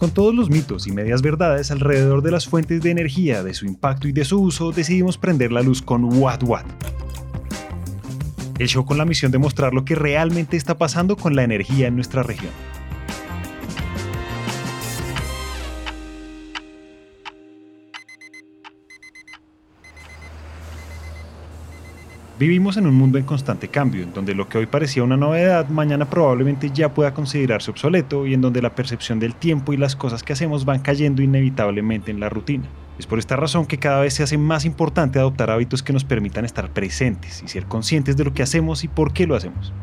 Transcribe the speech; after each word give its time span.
Con 0.00 0.12
todos 0.12 0.34
los 0.34 0.48
mitos 0.48 0.86
y 0.86 0.92
medias 0.92 1.20
verdades 1.20 1.70
alrededor 1.70 2.22
de 2.22 2.30
las 2.30 2.48
fuentes 2.48 2.80
de 2.80 2.90
energía, 2.90 3.42
de 3.42 3.52
su 3.52 3.66
impacto 3.66 4.08
y 4.08 4.12
de 4.12 4.24
su 4.24 4.40
uso, 4.40 4.72
decidimos 4.72 5.18
prender 5.18 5.52
la 5.52 5.60
luz 5.60 5.82
con 5.82 6.04
What 6.04 6.42
What. 6.42 6.64
El 8.58 8.66
show 8.66 8.86
con 8.86 8.96
la 8.96 9.04
misión 9.04 9.30
de 9.30 9.36
mostrar 9.36 9.74
lo 9.74 9.84
que 9.84 9.94
realmente 9.94 10.56
está 10.56 10.78
pasando 10.78 11.16
con 11.16 11.36
la 11.36 11.42
energía 11.42 11.86
en 11.86 11.96
nuestra 11.96 12.22
región. 12.22 12.50
Vivimos 22.40 22.78
en 22.78 22.86
un 22.86 22.94
mundo 22.94 23.18
en 23.18 23.26
constante 23.26 23.68
cambio, 23.68 24.02
en 24.02 24.14
donde 24.14 24.34
lo 24.34 24.48
que 24.48 24.56
hoy 24.56 24.64
parecía 24.64 25.02
una 25.02 25.18
novedad, 25.18 25.68
mañana 25.68 26.08
probablemente 26.08 26.70
ya 26.72 26.94
pueda 26.94 27.12
considerarse 27.12 27.70
obsoleto 27.70 28.26
y 28.26 28.32
en 28.32 28.40
donde 28.40 28.62
la 28.62 28.74
percepción 28.74 29.20
del 29.20 29.34
tiempo 29.34 29.74
y 29.74 29.76
las 29.76 29.94
cosas 29.94 30.22
que 30.22 30.32
hacemos 30.32 30.64
van 30.64 30.80
cayendo 30.80 31.20
inevitablemente 31.20 32.10
en 32.10 32.18
la 32.18 32.30
rutina. 32.30 32.64
Es 32.98 33.06
por 33.06 33.18
esta 33.18 33.36
razón 33.36 33.66
que 33.66 33.76
cada 33.76 34.00
vez 34.00 34.14
se 34.14 34.22
hace 34.22 34.38
más 34.38 34.64
importante 34.64 35.18
adoptar 35.18 35.50
hábitos 35.50 35.82
que 35.82 35.92
nos 35.92 36.04
permitan 36.04 36.46
estar 36.46 36.70
presentes 36.70 37.42
y 37.44 37.48
ser 37.48 37.66
conscientes 37.66 38.16
de 38.16 38.24
lo 38.24 38.32
que 38.32 38.42
hacemos 38.42 38.84
y 38.84 38.88
por 38.88 39.12
qué 39.12 39.26
lo 39.26 39.36
hacemos 39.36 39.74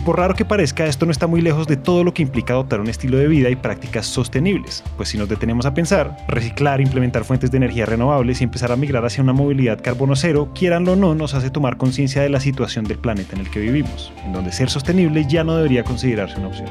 por 0.00 0.18
raro 0.18 0.34
que 0.34 0.44
parezca, 0.44 0.86
esto 0.86 1.06
no 1.06 1.12
está 1.12 1.26
muy 1.26 1.40
lejos 1.40 1.66
de 1.66 1.76
todo 1.76 2.04
lo 2.04 2.14
que 2.14 2.22
implica 2.22 2.54
adoptar 2.54 2.80
un 2.80 2.88
estilo 2.88 3.18
de 3.18 3.28
vida 3.28 3.50
y 3.50 3.56
prácticas 3.56 4.06
sostenibles, 4.06 4.82
pues 4.96 5.10
si 5.10 5.18
nos 5.18 5.28
detenemos 5.28 5.66
a 5.66 5.74
pensar, 5.74 6.16
reciclar, 6.28 6.80
implementar 6.80 7.24
fuentes 7.24 7.50
de 7.50 7.58
energía 7.58 7.86
renovables 7.86 8.40
y 8.40 8.44
empezar 8.44 8.72
a 8.72 8.76
migrar 8.76 9.04
hacia 9.04 9.22
una 9.22 9.32
movilidad 9.32 9.82
carbono 9.82 10.16
cero, 10.16 10.48
quieranlo 10.54 10.92
o 10.92 10.96
no, 10.96 11.14
nos 11.14 11.34
hace 11.34 11.50
tomar 11.50 11.76
conciencia 11.76 12.22
de 12.22 12.30
la 12.30 12.40
situación 12.40 12.84
del 12.84 12.98
planeta 12.98 13.34
en 13.34 13.40
el 13.42 13.50
que 13.50 13.60
vivimos, 13.60 14.12
en 14.24 14.32
donde 14.32 14.52
ser 14.52 14.70
sostenible 14.70 15.26
ya 15.28 15.44
no 15.44 15.56
debería 15.56 15.84
considerarse 15.84 16.38
una 16.38 16.48
opción. 16.48 16.68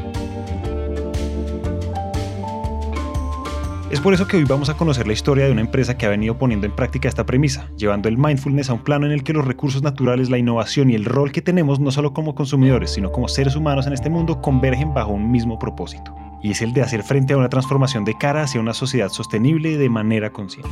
Es 3.92 4.00
por 4.00 4.14
eso 4.14 4.26
que 4.26 4.38
hoy 4.38 4.46
vamos 4.46 4.70
a 4.70 4.78
conocer 4.78 5.06
la 5.06 5.12
historia 5.12 5.46
de 5.46 5.52
una 5.52 5.60
empresa 5.60 5.98
que 5.98 6.06
ha 6.06 6.10
venido 6.10 6.38
poniendo 6.38 6.66
en 6.66 6.72
práctica 6.72 7.10
esta 7.10 7.26
premisa, 7.26 7.70
llevando 7.76 8.08
el 8.08 8.18
mindfulness 8.18 8.70
a 8.70 8.74
un 8.74 8.80
plano 8.80 9.06
en 9.06 9.12
el 9.12 9.22
que 9.22 9.34
los 9.34 9.46
recursos 9.46 9.84
naturales, 9.84 10.30
la 10.30 10.38
innovación 10.38 10.90
y 10.90 10.96
el 10.96 11.04
rol 11.04 11.34
que 11.34 11.42
tenemos 11.42 11.82
no 11.82 11.92
solo 11.92 12.14
como 12.14 12.34
consumidores, 12.34 12.92
sino 12.92 13.12
como 13.12 13.28
seres 13.28 13.58
humanos 13.58 13.88
en 13.88 13.94
este 13.94 14.10
mundo 14.10 14.42
convergen 14.42 14.94
bajo 14.94 15.12
un 15.12 15.30
mismo 15.30 15.60
propósito, 15.60 16.16
y 16.42 16.52
es 16.52 16.62
el 16.62 16.72
de 16.72 16.82
hacer 16.82 17.04
frente 17.04 17.34
a 17.34 17.38
una 17.38 17.50
transformación 17.50 18.06
de 18.06 18.18
cara 18.18 18.44
hacia 18.44 18.62
una 18.62 18.74
sociedad 18.74 19.10
sostenible 19.10 19.78
de 19.78 19.90
manera 19.90 20.32
consciente. 20.32 20.70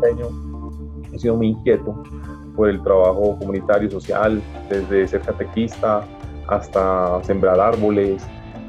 Desde 0.00 0.14
muy 0.14 1.08
he 1.12 1.18
sido 1.18 1.36
muy 1.36 1.48
inquieto 1.48 2.04
por 2.54 2.70
el 2.70 2.80
trabajo 2.84 3.36
comunitario, 3.40 3.90
social, 3.90 4.40
desde 4.68 5.08
ser 5.08 5.22
catequista 5.22 6.06
hasta 6.46 7.22
sembrar 7.24 7.58
árboles, 7.58 8.22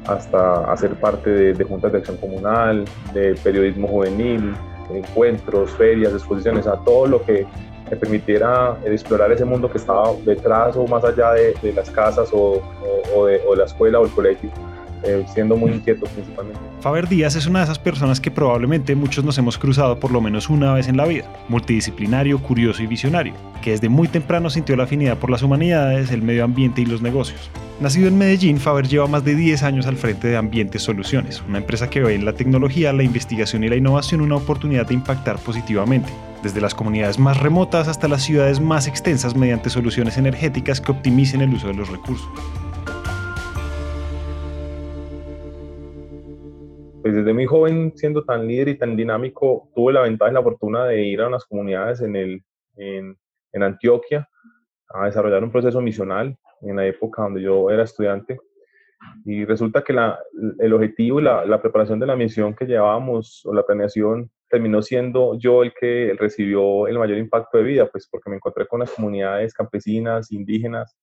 hasta 0.06 0.72
hacer 0.72 0.94
parte 0.96 1.30
de, 1.30 1.64
juntas 1.64 1.92
de 1.92 1.98
acción 1.98 2.16
comunal, 2.16 2.84
de 3.12 3.34
periodismo 3.42 3.88
juvenil, 3.88 4.54
encuentros, 4.92 5.70
ferias, 5.72 6.12
exposiciones, 6.12 6.66
a 6.66 6.76
todo 6.84 7.06
lo 7.06 7.22
que 7.22 7.46
me 7.90 7.96
permitiera 7.96 8.76
explorar 8.84 9.30
ese 9.32 9.44
mundo 9.44 9.70
que 9.70 9.78
estaba 9.78 10.12
detrás 10.24 10.76
o 10.76 10.86
más 10.86 11.04
allá 11.04 11.32
de, 11.32 11.72
las 11.72 11.90
casas 11.90 12.30
o, 12.32 12.62
de, 13.26 13.40
o 13.46 13.54
la 13.54 13.64
escuela 13.64 14.00
o 14.00 14.04
el 14.04 14.10
colegio. 14.10 14.50
Eh, 15.04 15.24
siendo 15.32 15.56
muy 15.56 15.72
inquieto 15.72 16.06
principalmente. 16.06 16.60
Faber 16.80 17.08
Díaz 17.08 17.34
es 17.34 17.46
una 17.46 17.58
de 17.60 17.64
esas 17.64 17.78
personas 17.78 18.20
que 18.20 18.30
probablemente 18.30 18.94
muchos 18.94 19.24
nos 19.24 19.36
hemos 19.36 19.58
cruzado 19.58 19.98
por 19.98 20.12
lo 20.12 20.20
menos 20.20 20.48
una 20.48 20.74
vez 20.74 20.86
en 20.86 20.96
la 20.96 21.06
vida, 21.06 21.24
multidisciplinario, 21.48 22.38
curioso 22.38 22.82
y 22.82 22.86
visionario, 22.86 23.34
que 23.62 23.72
desde 23.72 23.88
muy 23.88 24.06
temprano 24.06 24.48
sintió 24.48 24.76
la 24.76 24.84
afinidad 24.84 25.18
por 25.18 25.30
las 25.30 25.42
humanidades, 25.42 26.12
el 26.12 26.22
medio 26.22 26.44
ambiente 26.44 26.82
y 26.82 26.86
los 26.86 27.02
negocios. 27.02 27.50
Nacido 27.80 28.06
en 28.06 28.16
Medellín, 28.16 28.60
Faber 28.60 28.86
lleva 28.86 29.08
más 29.08 29.24
de 29.24 29.34
10 29.34 29.64
años 29.64 29.86
al 29.86 29.96
frente 29.96 30.28
de 30.28 30.36
Ambientes 30.36 30.82
Soluciones, 30.82 31.42
una 31.48 31.58
empresa 31.58 31.90
que 31.90 32.00
ve 32.00 32.14
en 32.14 32.24
la 32.24 32.34
tecnología, 32.34 32.92
la 32.92 33.02
investigación 33.02 33.64
y 33.64 33.68
la 33.68 33.74
innovación 33.74 34.20
una 34.20 34.36
oportunidad 34.36 34.86
de 34.86 34.94
impactar 34.94 35.40
positivamente, 35.40 36.12
desde 36.44 36.60
las 36.60 36.76
comunidades 36.76 37.18
más 37.18 37.40
remotas 37.40 37.88
hasta 37.88 38.06
las 38.06 38.22
ciudades 38.22 38.60
más 38.60 38.86
extensas 38.86 39.34
mediante 39.34 39.68
soluciones 39.68 40.16
energéticas 40.16 40.80
que 40.80 40.92
optimicen 40.92 41.40
el 41.40 41.54
uso 41.54 41.66
de 41.66 41.74
los 41.74 41.88
recursos. 41.88 42.28
Pues 47.12 47.26
desde 47.26 47.34
muy 47.34 47.44
joven, 47.44 47.92
siendo 47.94 48.24
tan 48.24 48.46
líder 48.46 48.68
y 48.68 48.78
tan 48.78 48.96
dinámico, 48.96 49.70
tuve 49.74 49.92
la 49.92 50.00
ventaja 50.00 50.30
y 50.30 50.34
la 50.34 50.42
fortuna 50.42 50.86
de 50.86 51.02
ir 51.02 51.20
a 51.20 51.28
unas 51.28 51.44
comunidades 51.44 52.00
en, 52.00 52.16
el, 52.16 52.42
en, 52.76 53.18
Antioquia 53.62 54.26
a 54.88 55.04
desarrollar 55.04 55.44
un 55.44 55.52
proceso 55.52 55.82
misional 55.82 56.34
en 56.62 56.76
la 56.76 56.86
época 56.86 57.22
donde 57.22 57.42
yo 57.42 57.68
era 57.68 57.82
estudiante. 57.82 58.40
Y 59.26 59.44
resulta 59.44 59.82
que 59.82 59.92
el 59.92 60.72
objetivo 60.72 61.20
y 61.20 61.24
la, 61.24 61.44
la, 61.44 61.60
preparación 61.60 62.00
de 62.00 62.06
la 62.06 62.16
misión 62.16 62.54
que 62.54 62.64
llevábamos 62.64 63.44
o 63.44 63.52
la 63.52 63.62
planeación 63.62 64.30
terminó 64.48 64.80
siendo 64.80 65.38
yo 65.38 65.62
el 65.62 65.74
que 65.78 66.16
recibió 66.18 66.86
el 66.86 66.98
mayor 66.98 67.18
impacto 67.18 67.58
de 67.58 67.64
vida, 67.64 67.90
pues 67.90 68.08
porque 68.10 68.30
me 68.30 68.36
encontré 68.36 68.66
con 68.66 68.80
las 68.80 68.90
comunidades 68.90 69.52
campesinas, 69.52 70.32
indígenas, 70.32 70.96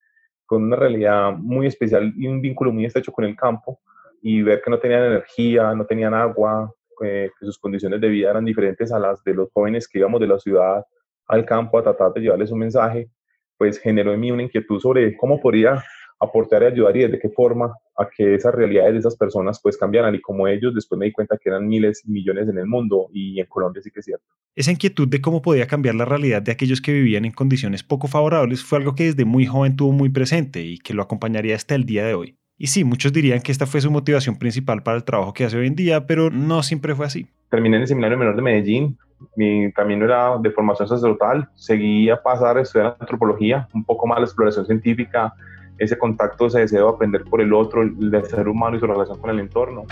con 0.47 0.64
una 0.64 0.76
realidad 0.76 1.34
muy 1.34 1.68
especial 1.68 2.12
y 2.18 2.26
un 2.26 2.41
vínculo 2.41 2.72
muy 2.72 2.86
estrecho 2.86 3.12
con 3.12 3.26
el 3.26 3.36
campo 3.36 3.80
y 4.22 4.41
ver 4.41 4.62
que 4.62 4.69
no 4.69 4.80
tenían 4.80 5.03
energía, 5.03 5.74
no 5.74 5.85
tenían 5.85 6.13
agua, 6.13 6.74
eh, 7.03 7.31
que 7.40 7.46
sus 7.46 7.57
condiciones 7.57 8.02
de 8.02 8.09
vida 8.09 8.31
eran 8.31 8.46
diferentes 8.46 8.91
a 8.91 9.00
las 9.00 9.24
de 9.24 9.34
los 9.34 9.50
jóvenes 9.53 9.88
que 9.88 10.00
íbamos 10.00 10.19
de 10.19 10.28
la 10.28 10.40
ciudad 10.40 10.84
al 11.28 11.46
campo 11.46 11.78
a 11.78 11.84
tratar 11.84 12.12
de 12.13 12.22
llevarles 12.22 12.52
un 12.52 12.59
mensaje, 12.59 13.09
pues 13.58 13.79
generó 13.79 14.13
en 14.13 14.19
mí 14.19 14.31
una 14.31 14.44
inquietud 14.44 14.79
sobre 14.79 15.16
cómo 15.16 15.40
podría 15.40 15.84
aportar 16.19 16.63
y 16.63 16.66
ayudar 16.66 16.97
y 16.97 17.08
de 17.08 17.19
qué 17.19 17.29
forma 17.29 17.74
a 17.97 18.09
que 18.09 18.35
esas 18.35 18.53
realidades 18.53 18.94
de 18.94 19.00
esas 19.00 19.16
personas 19.16 19.59
pues 19.62 19.78
cambiaran 19.78 20.13
y 20.16 20.22
como 20.22 20.47
ellos 20.47 20.74
después 20.75 21.00
me 21.00 21.06
di 21.06 21.12
cuenta 21.12 21.38
que 21.41 21.50
eran 21.50 21.68
miles 21.68 22.03
y 22.06 22.12
millones 22.12 22.50
en 22.50 22.58
el 22.58 22.66
mundo 22.66 23.08
y 23.13 23.40
en 23.40 23.46
Colombia 23.46 23.81
sí 23.81 23.90
que 23.91 24.00
es 24.00 24.06
cierto. 24.06 24.25
Esa 24.56 24.72
inquietud 24.72 25.08
de 25.08 25.22
cómo 25.22 25.41
podía 25.41 25.68
cambiar 25.68 25.96
la 25.96 26.06
realidad 26.06 26.41
de 26.41 26.52
aquellos 26.52 26.81
que 26.81 26.91
vivían 26.91 27.25
en 27.25 27.31
condiciones 27.31 27.84
poco 27.84 28.08
favorables 28.08 28.63
fue 28.63 28.79
algo 28.79 28.96
que 28.96 29.06
desde 29.06 29.25
muy 29.25 29.46
joven 29.46 29.75
tuvo 29.75 29.91
muy 29.94 30.09
presente 30.09 30.62
y 30.62 30.78
que 30.79 30.94
lo 30.94 31.03
acompañaría 31.03 31.56
hasta 31.56 31.75
el 31.75 31.85
día 31.85 32.06
de 32.06 32.13
hoy. 32.13 32.38
Y 32.62 32.68
sí, 32.68 32.84
muchos 32.84 33.14
dirían 33.14 33.40
que 33.40 33.53
esta 33.53 33.66
fue 33.66 33.80
su 33.80 33.90
motivación 33.90 34.36
principal 34.36 34.84
para 34.84 34.97
el 34.97 35.06
trabajo 35.06 35.34
que 35.34 35.46
hace 35.46 35.58
hoy 35.58 35.68
en 35.68 35.75
día, 35.75 36.06
pero 36.06 36.30
no 36.30 36.62
siempre 36.62 36.94
fue 36.94 37.06
así. 37.06 37.25
Terminé 37.50 37.78
en 37.78 37.84
el 37.84 37.88
Seminario 37.88 38.18
Menor 38.18 38.36
de 38.36 38.42
Medellín, 38.42 38.97
mi 39.38 39.72
camino 39.72 40.03
era 40.03 40.38
de 40.38 40.52
formación 40.52 40.90
sacerdotal, 40.90 41.47
seguí 41.56 42.09
a 42.09 42.22
pasar 42.22 42.58
a 42.58 42.62
estudiar 42.62 42.97
antropología, 43.00 43.70
un 43.74 43.86
poco 43.86 44.06
más 44.06 44.20
la 44.20 44.25
exploración 44.25 44.66
científica, 44.66 45.34
ese 45.78 45.97
contacto, 45.97 46.47
ese 46.47 46.59
deseo 46.59 46.90
de 46.90 46.96
aprender 46.96 47.24
por 47.24 47.40
el 47.40 47.53
otro, 47.53 47.81
el 47.81 48.25
ser 48.25 48.50
humano 48.50 48.76
y 48.76 48.81
su 48.81 48.88
relación 48.88 49.18
con 49.20 49.30
el 49.30 49.40
entorno. 49.40 49.86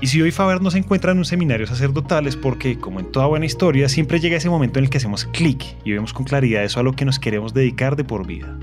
Y 0.00 0.08
si 0.08 0.20
hoy 0.20 0.32
Faber 0.32 0.60
no 0.60 0.72
se 0.72 0.78
encuentra 0.78 1.12
en 1.12 1.18
un 1.18 1.24
seminario 1.24 1.68
sacerdotal 1.68 2.26
es 2.26 2.36
porque, 2.36 2.76
como 2.76 2.98
en 2.98 3.12
toda 3.12 3.26
buena 3.26 3.46
historia, 3.46 3.88
siempre 3.88 4.18
llega 4.18 4.36
ese 4.36 4.50
momento 4.50 4.80
en 4.80 4.86
el 4.86 4.90
que 4.90 4.98
hacemos 4.98 5.26
clic 5.26 5.64
y 5.84 5.92
vemos 5.92 6.12
con 6.12 6.24
claridad 6.24 6.64
eso 6.64 6.80
a 6.80 6.82
lo 6.82 6.92
que 6.92 7.04
nos 7.04 7.20
queremos 7.20 7.54
dedicar 7.54 7.94
de 7.94 8.02
por 8.02 8.26
vida. 8.26 8.58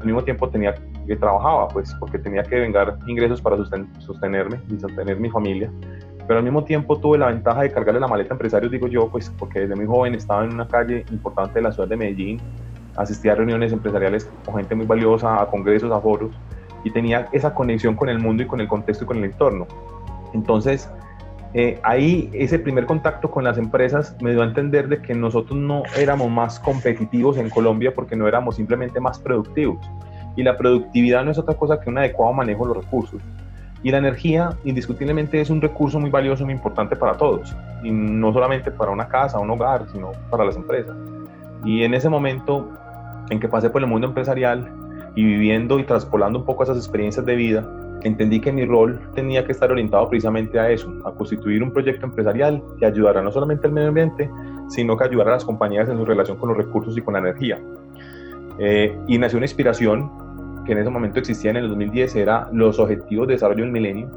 Al 0.00 0.06
mismo 0.06 0.24
tiempo 0.24 0.48
tenía 0.48 0.74
que 1.10 1.16
trabajaba, 1.16 1.66
pues 1.66 1.92
porque 1.98 2.20
tenía 2.20 2.44
que 2.44 2.54
vengar 2.54 2.96
ingresos 3.08 3.42
para 3.42 3.56
sostenerme 3.98 4.60
y 4.70 4.78
sostener 4.78 5.18
mi 5.18 5.28
familia. 5.28 5.68
Pero 6.28 6.38
al 6.38 6.44
mismo 6.44 6.62
tiempo 6.62 7.00
tuve 7.00 7.18
la 7.18 7.26
ventaja 7.26 7.62
de 7.62 7.72
cargarle 7.72 7.98
la 7.98 8.06
maleta 8.06 8.32
a 8.32 8.36
empresarios, 8.36 8.70
digo 8.70 8.86
yo, 8.86 9.08
pues 9.08 9.28
porque 9.36 9.58
desde 9.58 9.74
muy 9.74 9.86
joven 9.86 10.14
estaba 10.14 10.44
en 10.44 10.54
una 10.54 10.68
calle 10.68 11.04
importante 11.10 11.54
de 11.54 11.62
la 11.62 11.72
ciudad 11.72 11.88
de 11.88 11.96
Medellín, 11.96 12.40
asistía 12.94 13.32
a 13.32 13.34
reuniones 13.34 13.72
empresariales 13.72 14.30
con 14.44 14.54
gente 14.54 14.76
muy 14.76 14.86
valiosa, 14.86 15.42
a 15.42 15.46
congresos, 15.46 15.90
a 15.90 16.00
foros, 16.00 16.30
y 16.84 16.92
tenía 16.92 17.26
esa 17.32 17.52
conexión 17.54 17.96
con 17.96 18.08
el 18.08 18.20
mundo 18.20 18.44
y 18.44 18.46
con 18.46 18.60
el 18.60 18.68
contexto 18.68 19.02
y 19.02 19.08
con 19.08 19.16
el 19.16 19.24
entorno. 19.24 19.66
Entonces, 20.32 20.88
eh, 21.54 21.80
ahí 21.82 22.30
ese 22.32 22.60
primer 22.60 22.86
contacto 22.86 23.32
con 23.32 23.42
las 23.42 23.58
empresas 23.58 24.16
me 24.22 24.30
dio 24.30 24.42
a 24.42 24.44
entender 24.44 24.86
de 24.86 25.02
que 25.02 25.12
nosotros 25.12 25.58
no 25.58 25.82
éramos 25.98 26.30
más 26.30 26.60
competitivos 26.60 27.36
en 27.36 27.50
Colombia 27.50 27.92
porque 27.92 28.14
no 28.14 28.28
éramos 28.28 28.54
simplemente 28.54 29.00
más 29.00 29.18
productivos, 29.18 29.78
y 30.36 30.42
la 30.42 30.56
productividad 30.56 31.24
no 31.24 31.30
es 31.30 31.38
otra 31.38 31.54
cosa 31.54 31.80
que 31.80 31.90
un 31.90 31.98
adecuado 31.98 32.32
manejo 32.32 32.66
de 32.66 32.74
los 32.74 32.84
recursos. 32.84 33.20
Y 33.82 33.90
la 33.90 33.98
energía 33.98 34.50
indiscutiblemente 34.64 35.40
es 35.40 35.48
un 35.48 35.60
recurso 35.60 35.98
muy 35.98 36.10
valioso, 36.10 36.44
muy 36.44 36.54
importante 36.54 36.96
para 36.96 37.14
todos, 37.14 37.56
y 37.82 37.90
no 37.90 38.32
solamente 38.32 38.70
para 38.70 38.90
una 38.90 39.08
casa, 39.08 39.38
un 39.38 39.50
hogar, 39.50 39.86
sino 39.90 40.12
para 40.30 40.44
las 40.44 40.56
empresas. 40.56 40.94
Y 41.64 41.82
en 41.82 41.94
ese 41.94 42.08
momento 42.08 42.68
en 43.30 43.40
que 43.40 43.48
pasé 43.48 43.70
por 43.70 43.80
el 43.80 43.88
mundo 43.88 44.06
empresarial 44.06 44.68
y 45.14 45.24
viviendo 45.24 45.78
y 45.78 45.84
traspolando 45.84 46.38
un 46.38 46.44
poco 46.44 46.62
esas 46.62 46.76
experiencias 46.76 47.24
de 47.24 47.34
vida, 47.34 47.68
entendí 48.02 48.40
que 48.40 48.52
mi 48.52 48.64
rol 48.64 49.00
tenía 49.14 49.44
que 49.44 49.52
estar 49.52 49.70
orientado 49.70 50.08
precisamente 50.08 50.58
a 50.58 50.70
eso, 50.70 50.92
a 51.04 51.12
constituir 51.12 51.62
un 51.62 51.72
proyecto 51.72 52.06
empresarial 52.06 52.62
que 52.78 52.86
ayudara 52.86 53.22
no 53.22 53.30
solamente 53.30 53.66
al 53.66 53.72
medio 53.72 53.88
ambiente, 53.88 54.30
sino 54.68 54.96
que 54.96 55.04
ayudara 55.04 55.30
a 55.30 55.34
las 55.34 55.44
compañías 55.44 55.88
en 55.88 55.98
su 55.98 56.04
relación 56.04 56.36
con 56.36 56.50
los 56.50 56.58
recursos 56.58 56.96
y 56.96 57.00
con 57.00 57.14
la 57.14 57.20
energía. 57.20 57.58
Eh, 58.60 58.94
y 59.08 59.16
nació 59.16 59.38
una 59.38 59.46
inspiración 59.46 60.10
que 60.66 60.72
en 60.72 60.78
ese 60.78 60.90
momento 60.90 61.18
existía 61.18 61.50
en 61.50 61.56
el 61.56 61.68
2010, 61.68 62.14
era 62.16 62.48
los 62.52 62.78
Objetivos 62.78 63.26
de 63.26 63.34
Desarrollo 63.34 63.64
del 63.64 63.72
Milenio. 63.72 64.10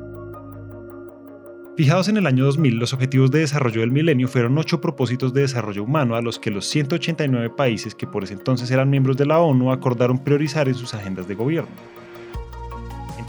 Fijados 1.77 2.09
en 2.09 2.17
el 2.17 2.27
año 2.27 2.45
2000, 2.45 2.77
los 2.77 2.93
Objetivos 2.93 3.31
de 3.31 3.39
Desarrollo 3.39 3.81
del 3.81 3.91
Milenio 3.91 4.27
fueron 4.27 4.57
ocho 4.57 4.81
propósitos 4.81 5.33
de 5.33 5.41
desarrollo 5.41 5.83
humano 5.83 6.15
a 6.15 6.21
los 6.21 6.37
que 6.37 6.51
los 6.51 6.65
189 6.65 7.49
países 7.51 7.95
que 7.95 8.05
por 8.05 8.25
ese 8.25 8.33
entonces 8.33 8.69
eran 8.69 8.89
miembros 8.89 9.17
de 9.17 9.25
la 9.25 9.39
ONU 9.39 9.71
acordaron 9.71 10.23
priorizar 10.23 10.67
en 10.67 10.75
sus 10.75 10.93
agendas 10.93 11.27
de 11.27 11.35
gobierno. 11.35 11.71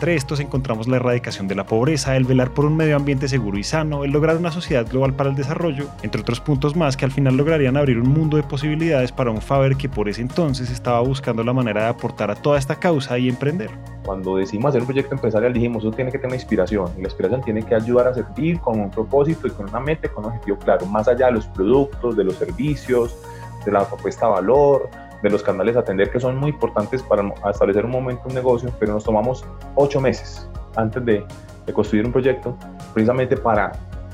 Entre 0.05 0.17
estos 0.17 0.41
encontramos 0.41 0.87
la 0.87 0.97
erradicación 0.97 1.49
de 1.49 1.55
la 1.55 1.65
pobreza, 1.65 2.15
el 2.15 2.25
velar 2.25 2.51
por 2.51 2.67
un 2.67 2.77
medio 2.77 2.95
ambiente 2.95 3.27
seguro 3.27 3.57
y 3.57 3.65
sano, 3.65 4.05
el 4.05 4.11
lograr 4.11 4.37
una 4.37 4.53
sociedad 4.53 4.87
global 4.87 5.15
para 5.15 5.31
el 5.31 5.35
desarrollo, 5.35 5.87
entre 6.03 6.21
otros 6.21 6.41
puntos 6.41 6.77
más 6.77 6.95
que 6.95 7.07
al 7.07 7.11
final 7.11 7.39
lograrían 7.39 7.79
abrir 7.79 7.99
un 7.99 8.11
mundo 8.11 8.37
de 8.37 8.43
posibilidades 8.43 9.13
para 9.13 9.31
un 9.31 9.41
Faber 9.41 9.77
que 9.77 9.89
por 9.89 10.11
ese 10.11 10.21
entonces 10.21 10.71
estaba 10.71 11.01
buscando 11.01 11.43
la 11.43 11.55
manera 11.55 11.85
de 11.85 11.89
aportar 11.89 12.31
a 12.31 12.35
toda 12.35 12.59
esta 12.59 12.77
causa 12.77 13.17
y 13.17 13.31
emprender. 13.31 13.71
Cuando 14.05 14.37
decidimos 14.37 14.69
hacer 14.69 14.83
un 14.83 14.89
proyecto 14.89 15.15
empresarial 15.15 15.55
dijimos, 15.55 15.83
eso 15.83 15.93
tiene 15.93 16.13
que 16.13 16.19
tener 16.19 16.35
inspiración 16.35 16.91
y 16.99 17.01
la 17.01 17.09
inspiración 17.09 17.41
tiene 17.41 17.63
que 17.63 17.75
ayudar 17.75 18.09
a 18.09 18.13
servir 18.13 18.61
con 18.61 18.79
un 18.79 18.91
propósito 18.91 19.47
y 19.47 19.53
con 19.53 19.71
una 19.71 19.81
meta, 19.81 20.11
con 20.11 20.27
un 20.27 20.33
objetivo 20.33 20.59
claro, 20.59 20.85
más 20.85 21.09
allá 21.09 21.29
de 21.29 21.33
los 21.33 21.47
productos, 21.47 22.15
de 22.15 22.25
los 22.25 22.35
servicios, 22.35 23.17
de 23.65 23.73
la 23.73 23.89
propuesta 23.89 24.27
de 24.27 24.33
valor, 24.33 24.91
de 25.25 25.31
los 25.31 25.43
canales 25.43 25.75
a 25.75 25.81
atender 25.81 26.11
que 26.11 26.21
son 26.21 26.37
muy 26.37 26.51
importantes 26.51 27.03
para 27.03 27.33
establecer 27.51 27.87
un 27.87 27.93
momento, 27.93 28.25
un 28.27 28.35
negocio, 28.35 28.71
pero 28.79 28.93
nos 28.93 29.05
tomamos 29.05 29.43
ocho 29.75 29.99
meses 29.99 30.47
antes 30.77 31.03
de, 31.05 31.25
construir 31.73 32.05
un 32.05 32.13
proyecto 32.13 32.59
precisamente 32.93 33.39
para, 33.39 33.73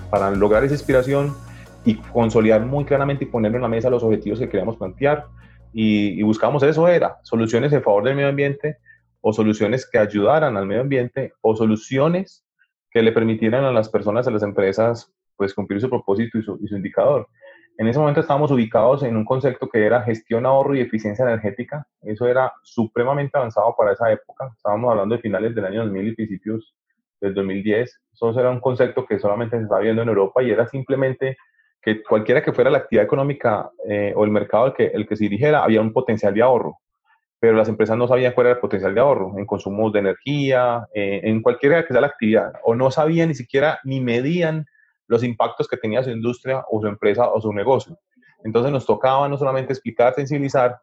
para 0.08 0.30
lograr 0.30 0.62
esa 0.62 0.74
inspiración 0.74 1.34
y 1.84 1.96
consolidar 1.96 2.64
muy 2.64 2.84
claramente 2.84 3.24
y 3.24 3.26
poner 3.26 3.52
en 3.56 3.62
la 3.62 3.68
mesa 3.68 3.90
los 3.90 4.04
objetivos 4.04 4.38
que 4.38 4.48
queríamos 4.48 4.76
plantear 4.76 5.26
y, 5.72 6.20
y 6.20 6.22
buscamos 6.22 6.62
eso, 6.62 6.86
era 6.86 7.18
soluciones 7.24 7.72
en 7.72 7.82
favor 7.82 8.04
del 8.04 8.14
medio 8.14 8.28
ambiente 8.28 8.76
o 9.20 9.32
soluciones 9.32 9.84
que 9.90 9.98
ayudaran 9.98 10.56
al 10.56 10.66
medio 10.66 10.82
ambiente 10.82 11.32
o 11.40 11.56
soluciones 11.56 12.44
que 12.92 13.02
le 13.02 13.10
permitieran 13.10 13.64
a 13.64 13.72
las 13.72 13.88
personas, 13.88 14.28
a 14.28 14.30
las 14.30 14.44
empresas, 14.44 15.12
pues 15.36 15.52
cumplir 15.52 15.80
su 15.80 15.90
propósito 15.90 16.38
y 16.38 16.42
su, 16.42 16.56
y 16.62 16.68
su 16.68 16.76
indicador. 16.76 17.26
En 17.80 17.88
ese 17.88 17.98
momento 17.98 18.20
estábamos 18.20 18.50
ubicados 18.50 19.02
en 19.04 19.16
un 19.16 19.24
concepto 19.24 19.66
que 19.66 19.86
era 19.86 20.02
gestión, 20.02 20.44
ahorro 20.44 20.74
y 20.74 20.82
eficiencia 20.82 21.24
energética. 21.24 21.86
Eso 22.02 22.26
era 22.28 22.52
supremamente 22.62 23.38
avanzado 23.38 23.74
para 23.74 23.92
esa 23.92 24.12
época. 24.12 24.52
Estábamos 24.54 24.90
hablando 24.90 25.16
de 25.16 25.22
finales 25.22 25.54
del 25.54 25.64
año 25.64 25.84
2000 25.84 26.08
y 26.08 26.14
principios 26.14 26.74
del 27.22 27.32
2010. 27.32 28.00
Eso 28.12 28.38
era 28.38 28.50
un 28.50 28.60
concepto 28.60 29.06
que 29.06 29.18
solamente 29.18 29.56
se 29.56 29.62
estaba 29.62 29.80
viendo 29.80 30.02
en 30.02 30.08
Europa 30.08 30.42
y 30.42 30.50
era 30.50 30.66
simplemente 30.66 31.38
que 31.80 32.02
cualquiera 32.02 32.42
que 32.42 32.52
fuera 32.52 32.68
la 32.68 32.76
actividad 32.76 33.06
económica 33.06 33.70
eh, 33.88 34.12
o 34.14 34.26
el 34.26 34.30
mercado 34.30 34.66
el 34.66 34.74
que, 34.74 34.84
el 34.88 35.08
que 35.08 35.16
se 35.16 35.24
dirigiera, 35.24 35.64
había 35.64 35.80
un 35.80 35.94
potencial 35.94 36.34
de 36.34 36.42
ahorro. 36.42 36.80
Pero 37.38 37.54
las 37.54 37.70
empresas 37.70 37.96
no 37.96 38.06
sabían 38.06 38.34
cuál 38.34 38.48
era 38.48 38.56
el 38.56 38.60
potencial 38.60 38.94
de 38.94 39.00
ahorro 39.00 39.38
en 39.38 39.46
consumos 39.46 39.90
de 39.94 40.00
energía, 40.00 40.86
eh, 40.92 41.22
en 41.24 41.40
cualquiera 41.40 41.82
que 41.86 41.94
sea 41.94 42.02
la 42.02 42.08
actividad, 42.08 42.52
o 42.62 42.74
no 42.74 42.90
sabían 42.90 43.28
ni 43.28 43.34
siquiera 43.34 43.80
ni 43.84 44.02
medían 44.02 44.66
los 45.10 45.24
impactos 45.24 45.66
que 45.66 45.76
tenía 45.76 46.04
su 46.04 46.10
industria 46.10 46.64
o 46.70 46.80
su 46.80 46.86
empresa 46.86 47.28
o 47.28 47.40
su 47.40 47.52
negocio. 47.52 47.98
Entonces 48.44 48.70
nos 48.70 48.86
tocaba 48.86 49.28
no 49.28 49.36
solamente 49.36 49.72
explicar, 49.72 50.14
sensibilizar, 50.14 50.78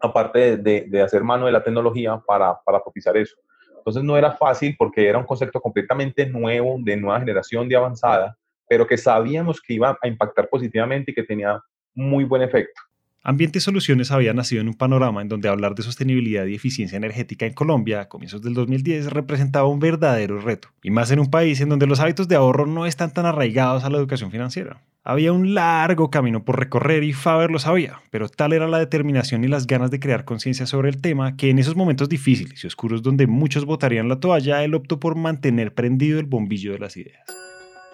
aparte 0.00 0.56
de, 0.56 0.86
de, 0.88 1.00
hacer 1.00 1.22
mano 1.22 1.46
de 1.46 1.52
la 1.52 1.62
tecnología 1.62 2.20
para, 2.26 2.58
para 2.64 2.82
propiciar 2.82 3.16
eso. 3.16 3.36
Entonces 3.76 4.02
no 4.02 4.16
era 4.16 4.32
fácil 4.32 4.74
porque 4.76 5.08
era 5.08 5.16
un 5.16 5.24
concepto 5.24 5.60
completamente 5.60 6.26
nuevo, 6.26 6.76
de 6.80 6.96
nueva 6.96 7.20
generación, 7.20 7.68
de 7.68 7.76
avanzada, 7.76 8.36
pero 8.68 8.84
que 8.84 8.98
sabíamos 8.98 9.60
que 9.60 9.74
iba 9.74 9.96
a 10.02 10.08
impactar 10.08 10.48
positivamente 10.48 11.12
y 11.12 11.14
que 11.14 11.22
tenía 11.22 11.62
muy 11.94 12.24
buen 12.24 12.42
efecto. 12.42 12.80
Ambiente 13.24 13.58
Soluciones 13.58 14.12
había 14.12 14.32
nacido 14.32 14.62
en 14.62 14.68
un 14.68 14.74
panorama 14.74 15.20
en 15.20 15.28
donde 15.28 15.48
hablar 15.48 15.74
de 15.74 15.82
sostenibilidad 15.82 16.46
y 16.46 16.54
eficiencia 16.54 16.96
energética 16.96 17.46
en 17.46 17.52
Colombia 17.52 18.00
a 18.00 18.08
comienzos 18.08 18.42
del 18.42 18.54
2010 18.54 19.10
representaba 19.10 19.66
un 19.66 19.80
verdadero 19.80 20.40
reto, 20.40 20.68
y 20.82 20.90
más 20.90 21.10
en 21.10 21.18
un 21.18 21.28
país 21.28 21.60
en 21.60 21.68
donde 21.68 21.88
los 21.88 21.98
hábitos 21.98 22.28
de 22.28 22.36
ahorro 22.36 22.66
no 22.66 22.86
están 22.86 23.12
tan 23.12 23.26
arraigados 23.26 23.82
a 23.82 23.90
la 23.90 23.98
educación 23.98 24.30
financiera. 24.30 24.82
Había 25.02 25.32
un 25.32 25.52
largo 25.52 26.10
camino 26.10 26.44
por 26.44 26.60
recorrer 26.60 27.02
y 27.02 27.12
Faber 27.12 27.50
lo 27.50 27.58
sabía, 27.58 28.00
pero 28.10 28.28
tal 28.28 28.52
era 28.52 28.68
la 28.68 28.78
determinación 28.78 29.42
y 29.42 29.48
las 29.48 29.66
ganas 29.66 29.90
de 29.90 29.98
crear 29.98 30.24
conciencia 30.24 30.66
sobre 30.66 30.88
el 30.88 31.00
tema 31.00 31.36
que 31.36 31.50
en 31.50 31.58
esos 31.58 31.74
momentos 31.74 32.08
difíciles 32.08 32.62
y 32.62 32.66
oscuros 32.68 33.02
donde 33.02 33.26
muchos 33.26 33.64
votarían 33.64 34.08
la 34.08 34.20
toalla, 34.20 34.62
él 34.62 34.74
optó 34.74 35.00
por 35.00 35.16
mantener 35.16 35.74
prendido 35.74 36.20
el 36.20 36.26
bombillo 36.26 36.72
de 36.72 36.78
las 36.78 36.96
ideas. 36.96 37.24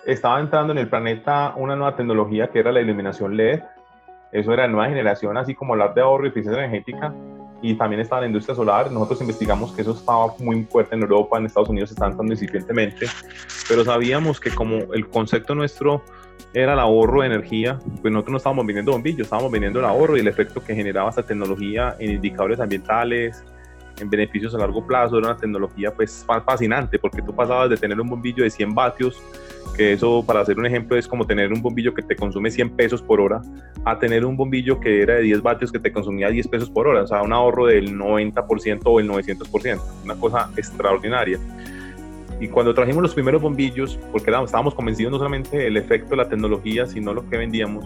Estaba 0.07 0.39
entrando 0.39 0.75
en 0.75 0.79
el 0.79 0.89
planeta 0.89 1.55
una 1.57 1.77
nueva 1.77 1.97
tecnología 1.97 2.51
que 2.53 2.59
era 2.59 2.73
la 2.73 2.83
iluminación 2.83 3.39
LED, 3.39 3.61
eso 4.35 4.53
era 4.53 4.67
nueva 4.67 4.89
generación, 4.89 5.37
así 5.37 5.55
como 5.55 5.75
hablar 5.75 5.95
de 5.95 6.01
ahorro 6.01 6.27
y 6.27 6.29
eficiencia 6.31 6.65
energética. 6.65 7.15
Y 7.63 7.75
también 7.75 8.01
estaba 8.01 8.23
la 8.23 8.27
industria 8.27 8.57
solar. 8.57 8.91
Nosotros 8.91 9.21
investigamos 9.21 9.73
que 9.73 9.83
eso 9.83 9.93
estaba 9.93 10.35
muy 10.41 10.65
fuerte 10.65 10.97
en 10.97 11.03
Europa, 11.03 11.39
en 11.39 11.47
Estados 11.47 11.69
Unidos 11.69 11.93
están 11.93 12.17
tan 12.17 12.27
incipientemente. 12.27 13.07
Pero 13.69 13.85
sabíamos 13.85 14.41
que 14.41 14.51
como 14.51 14.93
el 14.93 15.09
concepto 15.09 15.55
nuestro 15.55 16.03
era 16.53 16.73
el 16.73 16.81
ahorro 16.81 17.21
de 17.21 17.29
energía, 17.29 17.79
pues 18.03 18.13
nosotros 18.13 18.33
no 18.33 18.37
estábamos 18.39 18.67
vendiendo 18.67 18.91
bombillos, 18.91 19.21
estábamos 19.21 19.53
vendiendo 19.53 19.79
el 19.79 19.85
ahorro 19.85 20.17
y 20.17 20.21
el 20.21 20.29
efecto 20.29 20.63
que 20.63 20.75
generaba 20.75 21.11
esta 21.11 21.23
tecnología 21.23 21.95
en 22.01 22.11
indicadores 22.11 22.59
ambientales, 22.59 23.45
en 24.01 24.11
beneficios 24.11 24.55
a 24.55 24.59
largo 24.59 24.87
plazo. 24.87 25.19
Era 25.19 25.29
una 25.29 25.37
tecnología 25.37 25.93
pues 25.93 26.25
fascinante 26.45 26.99
porque 26.99 27.23
tú 27.23 27.35
pasabas 27.35 27.71
de 27.71 27.77
tener 27.77 28.01
un 28.01 28.09
bombillo 28.09 28.45
de 28.45 28.51
100 28.51 28.75
vatios 28.75 29.23
que 29.75 29.93
eso, 29.93 30.25
para 30.25 30.41
hacer 30.41 30.59
un 30.59 30.67
ejemplo, 30.67 30.97
es 30.97 31.09
como 31.09 31.27
tener 31.27 31.53
un 31.53 31.61
bombillo 31.61 31.93
que 31.93 32.03
te 32.03 32.17
consume 32.17 32.51
100 32.51 32.71
pesos 32.77 33.03
por 33.03 33.21
hora, 33.21 33.43
a 33.85 33.99
tener 33.99 34.25
un 34.25 34.37
bombillo 34.37 34.79
que 34.79 35.03
era 35.03 35.15
de 35.15 35.23
10 35.23 35.43
vatios 35.43 35.73
que 35.73 35.79
te 35.79 35.93
consumía 35.93 36.29
10 36.29 36.49
pesos 36.49 36.71
por 36.71 36.87
hora, 36.87 37.03
o 37.03 37.07
sea, 37.07 37.23
un 37.23 37.33
ahorro 37.33 37.67
del 37.67 37.99
90% 37.99 38.81
o 38.85 39.01
el 39.01 39.09
900%, 39.09 39.81
una 40.05 40.15
cosa 40.15 40.51
extraordinaria. 40.57 41.39
Y 42.41 42.49
cuando 42.49 42.75
trajimos 42.75 43.03
los 43.03 43.15
primeros 43.15 43.43
bombillos, 43.43 43.99
porque 44.13 44.31
estábamos 44.31 44.75
convencidos 44.75 45.13
no 45.13 45.19
solamente 45.19 45.57
del 45.57 45.77
efecto 45.77 46.11
de 46.11 46.17
la 46.17 46.29
tecnología, 46.29 46.87
sino 46.87 47.13
lo 47.15 47.29
que 47.29 47.37
vendíamos, 47.37 47.85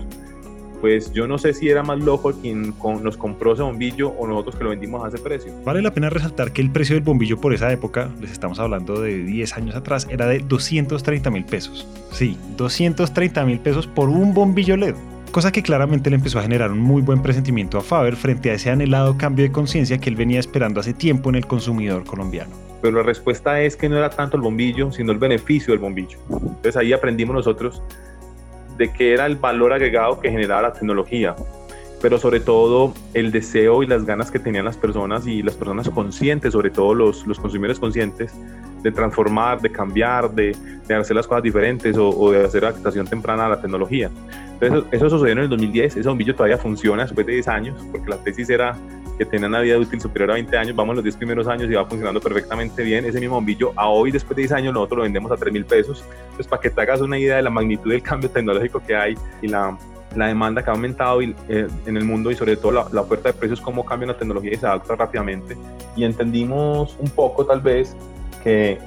pues 0.80 1.12
yo 1.12 1.26
no 1.26 1.38
sé 1.38 1.54
si 1.54 1.68
era 1.68 1.82
más 1.82 1.98
loco 1.98 2.32
quien 2.32 2.74
nos 3.02 3.16
compró 3.16 3.54
ese 3.54 3.62
bombillo 3.62 4.10
o 4.10 4.26
nosotros 4.26 4.56
que 4.56 4.64
lo 4.64 4.70
vendimos 4.70 5.04
a 5.04 5.08
ese 5.08 5.18
precio. 5.18 5.52
Vale 5.64 5.82
la 5.82 5.92
pena 5.92 6.10
resaltar 6.10 6.52
que 6.52 6.62
el 6.62 6.70
precio 6.70 6.94
del 6.94 7.04
bombillo 7.04 7.40
por 7.40 7.54
esa 7.54 7.72
época, 7.72 8.10
les 8.20 8.30
estamos 8.30 8.58
hablando 8.58 9.00
de 9.00 9.18
10 9.22 9.56
años 9.56 9.76
atrás, 9.76 10.06
era 10.10 10.26
de 10.26 10.40
230 10.40 11.30
mil 11.30 11.44
pesos. 11.44 11.86
Sí, 12.12 12.36
230 12.56 13.44
mil 13.44 13.58
pesos 13.60 13.86
por 13.86 14.08
un 14.08 14.34
bombillo 14.34 14.76
LED. 14.76 14.94
Cosa 15.30 15.52
que 15.52 15.62
claramente 15.62 16.08
le 16.08 16.16
empezó 16.16 16.38
a 16.38 16.42
generar 16.42 16.72
un 16.72 16.78
muy 16.78 17.02
buen 17.02 17.22
presentimiento 17.22 17.76
a 17.76 17.82
Faber 17.82 18.16
frente 18.16 18.50
a 18.50 18.54
ese 18.54 18.70
anhelado 18.70 19.18
cambio 19.18 19.44
de 19.44 19.52
conciencia 19.52 19.98
que 19.98 20.08
él 20.08 20.16
venía 20.16 20.40
esperando 20.40 20.80
hace 20.80 20.94
tiempo 20.94 21.28
en 21.28 21.34
el 21.34 21.46
consumidor 21.46 22.04
colombiano. 22.04 22.50
Pero 22.80 22.96
la 22.98 23.02
respuesta 23.02 23.60
es 23.60 23.76
que 23.76 23.88
no 23.88 23.98
era 23.98 24.08
tanto 24.08 24.36
el 24.36 24.42
bombillo, 24.42 24.90
sino 24.90 25.12
el 25.12 25.18
beneficio 25.18 25.72
del 25.72 25.80
bombillo. 25.80 26.18
Entonces 26.30 26.76
ahí 26.76 26.94
aprendimos 26.94 27.34
nosotros 27.34 27.82
de 28.78 28.92
qué 28.92 29.12
era 29.12 29.26
el 29.26 29.36
valor 29.36 29.72
agregado 29.72 30.20
que 30.20 30.30
generaba 30.30 30.62
la 30.62 30.72
tecnología, 30.72 31.36
pero 32.00 32.18
sobre 32.18 32.40
todo 32.40 32.94
el 33.12 33.32
deseo 33.32 33.82
y 33.82 33.86
las 33.86 34.06
ganas 34.06 34.30
que 34.30 34.38
tenían 34.38 34.64
las 34.64 34.76
personas 34.76 35.26
y 35.26 35.42
las 35.42 35.54
personas 35.56 35.90
conscientes, 35.90 36.52
sobre 36.52 36.70
todo 36.70 36.94
los, 36.94 37.26
los 37.26 37.38
consumidores 37.38 37.78
conscientes, 37.78 38.32
de 38.82 38.92
transformar, 38.92 39.60
de 39.60 39.70
cambiar, 39.70 40.30
de, 40.30 40.56
de 40.86 40.94
hacer 40.94 41.16
las 41.16 41.26
cosas 41.26 41.42
diferentes 41.42 41.96
o, 41.98 42.30
de 42.30 42.44
hacer 42.44 42.64
adaptación 42.64 43.06
temprana 43.06 43.46
a 43.46 43.48
la 43.48 43.60
tecnología. 43.60 44.10
Entonces, 44.60 44.84
eso, 44.92 45.10
sucedió 45.10 45.32
en 45.32 45.38
el 45.40 45.48
2010, 45.48 45.96
ese 45.96 46.08
bombillo 46.08 46.34
todavía 46.34 46.58
funciona 46.58 47.02
después 47.02 47.26
de 47.26 47.34
10 47.34 47.48
años, 47.48 47.86
porque 47.90 48.08
la 48.08 48.16
tesis 48.18 48.48
era 48.50 48.76
que 49.18 49.26
tenía 49.26 49.48
una 49.48 49.60
vida 49.60 49.76
útil 49.76 50.00
superior 50.00 50.30
a 50.30 50.34
20 50.34 50.56
años, 50.56 50.76
vamos 50.76 50.94
los 50.94 51.04
10 51.04 51.16
primeros 51.16 51.48
años 51.48 51.68
y 51.68 51.74
va 51.74 51.84
funcionando 51.84 52.20
perfectamente 52.20 52.82
bien. 52.84 53.04
Ese 53.04 53.18
mismo 53.18 53.34
bombillo, 53.34 53.72
a 53.74 53.88
hoy, 53.88 54.12
después 54.12 54.36
de 54.36 54.42
10 54.42 54.52
años, 54.52 54.72
nosotros 54.72 54.98
lo 54.98 55.02
vendemos 55.02 55.32
a 55.32 55.36
3 55.36 55.52
mil 55.52 55.64
pesos. 55.64 56.04
Entonces, 56.22 56.46
para 56.46 56.62
que 56.62 56.70
te 56.70 56.80
hagas 56.80 57.00
una 57.00 57.18
idea 57.18 57.36
de 57.36 57.42
la 57.42 57.50
magnitud 57.50 57.90
del 57.90 58.02
cambio 58.10 58.30
tecnológico 58.30 58.80
que 58.80 58.94
hay 58.94 59.18
y 59.42 59.48
la, 59.48 59.76
la 60.14 60.28
demanda 60.28 60.62
que 60.62 60.70
ha 60.70 60.72
aumentado 60.72 61.20
y, 61.20 61.34
eh, 61.48 61.66
en 61.86 61.96
el 61.96 62.04
mundo 62.04 62.30
y 62.30 62.36
sobre 62.36 62.56
todo 62.56 62.72
la, 62.72 62.86
la, 62.92 63.00
oferta 63.00 63.30
de 63.30 63.34
precios, 63.34 63.60
cómo 63.60 63.84
cambia 63.84 64.06
la 64.06 64.16
tecnología 64.16 64.52
y 64.54 64.56
se 64.56 64.66
adapta 64.66 64.94
rápidamente. 64.94 65.56
Y 65.96 66.04
entendimos 66.04 66.96
un 67.00 67.10
poco 67.10 67.44
tal 67.44 67.60
vez 67.60 67.96
que, 68.44 68.78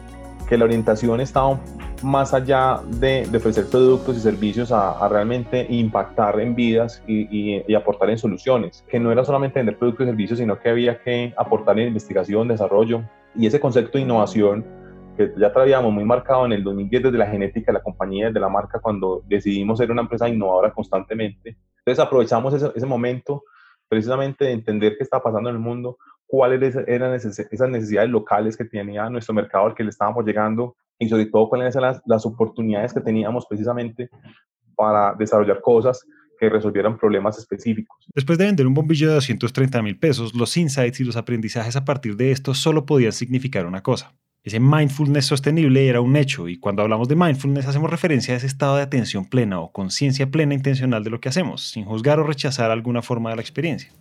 que 0.48 0.58
la 0.58 0.64
orientación 0.64 1.20
estaba 1.20 1.60
más 2.04 2.34
allá 2.34 2.82
de, 2.86 3.28
de 3.28 3.38
ofrecer 3.38 3.66
productos 3.68 4.18
y 4.18 4.20
servicios 4.20 4.72
a, 4.72 4.92
a 4.92 5.08
realmente 5.08 5.66
impactar 5.70 6.40
en 6.40 6.56
vidas 6.56 7.04
y, 7.08 7.22
y, 7.30 7.64
y, 7.68 7.76
aportar 7.76 8.10
en 8.10 8.18
soluciones, 8.18 8.84
que 8.90 9.00
no 9.00 9.12
era 9.12 9.24
solamente 9.24 9.60
vender 9.60 9.78
productos 9.78 10.06
y 10.06 10.10
servicios, 10.10 10.40
sino 10.40 10.60
que 10.60 10.70
había 10.70 11.02
que 11.02 11.34
aportar 11.38 11.80
en 11.80 11.90
investigación, 11.90 12.48
desarrollo 12.48 13.04
y 13.36 13.46
ese 13.48 13.60
concepto 13.60 13.98
de 13.98 14.04
innovación 14.04 14.66
que 15.18 15.34
ya 15.38 15.52
traíamos 15.52 15.92
muy 15.94 16.06
marcado 16.06 16.46
en 16.46 16.54
el 16.54 16.64
2010 16.64 17.04
desde 17.04 17.18
la 17.18 17.28
genética 17.28 17.72
de 17.72 17.78
la 17.78 17.84
compañía, 17.84 18.28
desde 18.28 18.40
la 18.40 18.50
marca, 18.50 18.80
cuando 18.80 19.24
decidimos 19.28 19.78
ser 19.78 19.92
una 19.92 20.02
empresa 20.02 20.28
innovadora 20.30 20.72
constantemente. 20.72 21.58
Entonces 21.80 22.04
aprovechamos 22.04 22.54
ese, 22.54 22.72
ese 22.76 22.86
momento 22.86 23.44
precisamente 23.90 24.46
de 24.46 24.52
entender 24.52 24.96
qué 24.98 25.04
está 25.04 25.22
pasando 25.22 25.50
en 25.50 25.56
el 25.56 25.62
mundo, 25.62 25.98
cuáles 26.26 26.78
eran 26.88 27.14
esas 27.14 27.70
necesidades 27.70 28.10
locales 28.10 28.56
que 28.56 28.64
tenía 28.64 29.10
nuestro 29.10 29.34
mercado 29.34 29.66
al 29.66 29.76
que 29.76 29.84
le 29.84 29.90
estábamos 29.90 30.26
llegando 30.26 30.78
y 31.02 31.10
sobre 31.10 31.26
todo 31.26 31.50
cuáles 31.50 31.76
eran 31.76 31.94
las, 31.94 32.02
las 32.06 32.26
oportunidades 32.26 32.94
que 32.94 33.02
teníamos 33.02 33.46
precisamente 33.48 34.10
para 34.76 35.16
desarrollar 35.16 35.60
cosas 35.60 36.06
que 36.40 36.48
resolvieran 36.48 36.98
problemas 36.98 37.38
específicos. 37.38 37.98
Después 38.14 38.38
de 38.38 38.46
vender 38.46 38.68
un 38.68 38.74
bombillo 38.74 39.08
de 39.10 39.16
230 39.16 39.82
mil 39.82 39.98
pesos, 39.98 40.34
los 40.36 40.56
insights 40.58 41.00
y 41.00 41.04
los 41.04 41.16
aprendizajes 41.16 41.76
a 41.76 41.86
partir 41.86 42.16
de 42.16 42.32
esto 42.32 42.54
solo 42.54 42.86
podían 42.86 43.12
significar 43.12 43.66
una 43.66 43.82
cosa. 43.82 44.14
Ese 44.44 44.60
mindfulness 44.60 45.26
sostenible 45.26 45.88
era 45.88 46.02
un 46.02 46.16
hecho 46.16 46.48
y 46.48 46.58
cuando 46.58 46.82
hablamos 46.82 47.08
de 47.08 47.16
mindfulness 47.16 47.68
hacemos 47.68 47.92
referencia 47.92 48.34
a 48.34 48.38
ese 48.38 48.48
estado 48.48 48.76
de 48.76 48.84
atención 48.84 49.26
plena 49.26 49.60
o 49.60 49.72
conciencia 49.72 50.32
plena 50.32 50.56
intencional 50.56 51.04
de 51.04 51.12
lo 51.12 51.20
que 51.20 51.30
hacemos, 51.30 51.70
sin 51.70 51.86
juzgar 51.86 52.20
o 52.20 52.24
rechazar 52.24 52.72
alguna 52.72 53.04
forma 53.04 53.30
de 53.32 53.36
la 53.36 53.42
experiencia. 53.44 53.92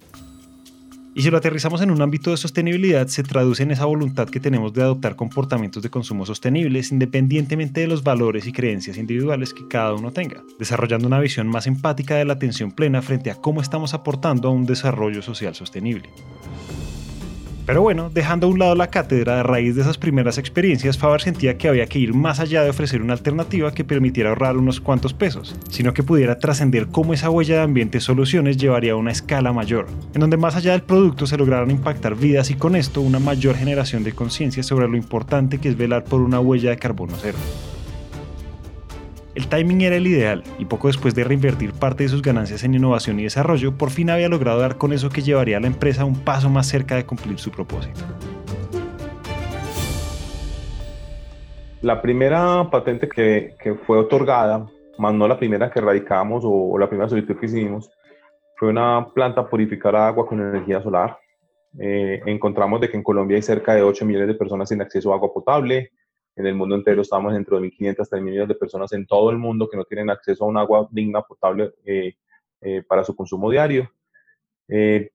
Y 1.12 1.22
si 1.22 1.30
lo 1.30 1.38
aterrizamos 1.38 1.82
en 1.82 1.90
un 1.90 2.02
ámbito 2.02 2.30
de 2.30 2.36
sostenibilidad, 2.36 3.08
se 3.08 3.24
traduce 3.24 3.64
en 3.64 3.72
esa 3.72 3.84
voluntad 3.84 4.28
que 4.28 4.38
tenemos 4.38 4.72
de 4.72 4.82
adoptar 4.82 5.16
comportamientos 5.16 5.82
de 5.82 5.90
consumo 5.90 6.24
sostenibles 6.24 6.92
independientemente 6.92 7.80
de 7.80 7.88
los 7.88 8.04
valores 8.04 8.46
y 8.46 8.52
creencias 8.52 8.96
individuales 8.96 9.52
que 9.52 9.66
cada 9.66 9.94
uno 9.94 10.12
tenga, 10.12 10.44
desarrollando 10.58 11.08
una 11.08 11.18
visión 11.18 11.48
más 11.48 11.66
empática 11.66 12.14
de 12.14 12.24
la 12.24 12.34
atención 12.34 12.70
plena 12.70 13.02
frente 13.02 13.30
a 13.30 13.34
cómo 13.34 13.60
estamos 13.60 13.92
aportando 13.92 14.48
a 14.48 14.52
un 14.52 14.66
desarrollo 14.66 15.20
social 15.20 15.54
sostenible. 15.54 16.08
Pero 17.70 17.82
bueno, 17.82 18.10
dejando 18.12 18.48
a 18.48 18.50
un 18.50 18.58
lado 18.58 18.74
la 18.74 18.90
cátedra, 18.90 19.38
a 19.38 19.42
raíz 19.44 19.76
de 19.76 19.82
esas 19.82 19.96
primeras 19.96 20.38
experiencias, 20.38 20.98
Faber 20.98 21.20
sentía 21.20 21.56
que 21.56 21.68
había 21.68 21.86
que 21.86 22.00
ir 22.00 22.14
más 22.14 22.40
allá 22.40 22.64
de 22.64 22.70
ofrecer 22.70 23.00
una 23.00 23.12
alternativa 23.12 23.72
que 23.72 23.84
permitiera 23.84 24.30
ahorrar 24.30 24.56
unos 24.56 24.80
cuantos 24.80 25.14
pesos, 25.14 25.54
sino 25.68 25.94
que 25.94 26.02
pudiera 26.02 26.40
trascender 26.40 26.88
cómo 26.88 27.14
esa 27.14 27.30
huella 27.30 27.58
de 27.58 27.62
ambiente 27.62 28.00
soluciones 28.00 28.56
llevaría 28.56 28.94
a 28.94 28.96
una 28.96 29.12
escala 29.12 29.52
mayor, 29.52 29.86
en 30.14 30.20
donde 30.20 30.36
más 30.36 30.56
allá 30.56 30.72
del 30.72 30.82
producto 30.82 31.28
se 31.28 31.38
lograran 31.38 31.70
impactar 31.70 32.16
vidas 32.16 32.50
y 32.50 32.54
con 32.54 32.74
esto 32.74 33.02
una 33.02 33.20
mayor 33.20 33.54
generación 33.54 34.02
de 34.02 34.14
conciencia 34.14 34.64
sobre 34.64 34.88
lo 34.88 34.96
importante 34.96 35.58
que 35.58 35.68
es 35.68 35.76
velar 35.76 36.02
por 36.02 36.22
una 36.22 36.40
huella 36.40 36.70
de 36.70 36.76
carbono 36.76 37.14
cero. 37.22 37.38
El 39.40 39.48
timing 39.48 39.80
era 39.80 39.96
el 39.96 40.06
ideal 40.06 40.44
y 40.58 40.66
poco 40.66 40.88
después 40.88 41.14
de 41.14 41.24
reinvertir 41.24 41.72
parte 41.72 42.02
de 42.02 42.10
sus 42.10 42.20
ganancias 42.20 42.62
en 42.62 42.74
innovación 42.74 43.18
y 43.18 43.22
desarrollo, 43.22 43.72
por 43.72 43.88
fin 43.88 44.10
había 44.10 44.28
logrado 44.28 44.60
dar 44.60 44.76
con 44.76 44.92
eso 44.92 45.08
que 45.08 45.22
llevaría 45.22 45.56
a 45.56 45.60
la 45.60 45.66
empresa 45.66 46.04
un 46.04 46.20
paso 46.20 46.50
más 46.50 46.66
cerca 46.66 46.96
de 46.96 47.06
cumplir 47.06 47.38
su 47.38 47.50
propósito. 47.50 48.00
La 51.80 52.02
primera 52.02 52.68
patente 52.70 53.08
que, 53.08 53.56
fue 53.86 53.96
otorgada, 53.96 54.66
más 54.98 55.14
no 55.14 55.26
la 55.26 55.38
primera 55.38 55.70
que 55.70 55.80
radicamos 55.80 56.42
o, 56.44 56.78
la 56.78 56.86
primera 56.86 57.08
solicitud 57.08 57.40
que 57.40 57.46
hicimos, 57.46 57.90
fue 58.56 58.68
una 58.68 59.08
planta 59.14 59.48
purificadora 59.48 60.08
agua 60.08 60.26
con 60.26 60.38
energía 60.38 60.82
solar. 60.82 61.16
Eh, 61.78 62.20
encontramos 62.26 62.78
de 62.82 62.90
que 62.90 62.98
en 62.98 63.02
Colombia 63.02 63.36
hay 63.36 63.42
cerca 63.42 63.74
de 63.74 63.82
8 63.82 64.04
millones 64.04 64.28
de 64.28 64.34
personas 64.34 64.68
sin 64.68 64.82
acceso 64.82 65.10
a 65.12 65.16
agua 65.16 65.32
potable, 65.32 65.92
en 66.40 66.46
el 66.46 66.54
mundo 66.54 66.74
entero 66.74 67.02
estamos 67.02 67.34
entre 67.34 67.56
2.500 67.56 68.00
hasta 68.00 68.16
3 68.16 68.22
millones 68.22 68.48
de 68.48 68.54
personas 68.54 68.92
en 68.92 69.06
todo 69.06 69.30
el 69.30 69.38
mundo 69.38 69.68
que 69.68 69.76
no 69.76 69.84
tienen 69.84 70.10
acceso 70.10 70.44
a 70.44 70.48
un 70.48 70.56
agua 70.56 70.88
digna, 70.90 71.22
potable 71.22 71.74
eh, 71.84 72.14
eh, 72.60 72.82
para 72.82 73.04
su 73.04 73.14
consumo 73.14 73.50
diario. 73.50 73.90
Eh, 74.68 75.10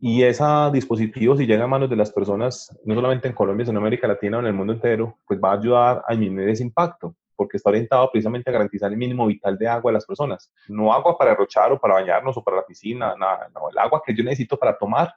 y 0.00 0.22
ese 0.22 0.44
dispositivo, 0.72 1.36
si 1.36 1.46
llega 1.46 1.64
a 1.64 1.68
manos 1.68 1.88
de 1.88 1.96
las 1.96 2.12
personas, 2.12 2.76
no 2.84 2.94
solamente 2.94 3.28
en 3.28 3.34
Colombia, 3.34 3.64
sino 3.64 3.78
en 3.78 3.86
América 3.86 4.06
Latina 4.06 4.36
o 4.36 4.40
en 4.40 4.46
el 4.46 4.52
mundo 4.52 4.72
entero, 4.72 5.18
pues 5.26 5.40
va 5.42 5.52
a 5.52 5.58
ayudar 5.58 6.04
a 6.06 6.12
disminuir 6.12 6.50
ese 6.50 6.62
impacto, 6.62 7.14
porque 7.34 7.56
está 7.56 7.70
orientado 7.70 8.10
precisamente 8.10 8.50
a 8.50 8.52
garantizar 8.52 8.90
el 8.90 8.98
mínimo 8.98 9.26
vital 9.26 9.56
de 9.56 9.68
agua 9.68 9.90
de 9.90 9.94
las 9.94 10.04
personas. 10.04 10.52
No 10.68 10.92
agua 10.92 11.16
para 11.16 11.30
derrochar 11.30 11.72
o 11.72 11.80
para 11.80 11.94
bañarnos 11.94 12.36
o 12.36 12.44
para 12.44 12.58
la 12.58 12.66
piscina, 12.66 13.14
nada, 13.18 13.48
no, 13.54 13.70
el 13.70 13.78
agua 13.78 14.02
que 14.04 14.14
yo 14.14 14.22
necesito 14.22 14.58
para 14.58 14.76
tomar 14.76 15.14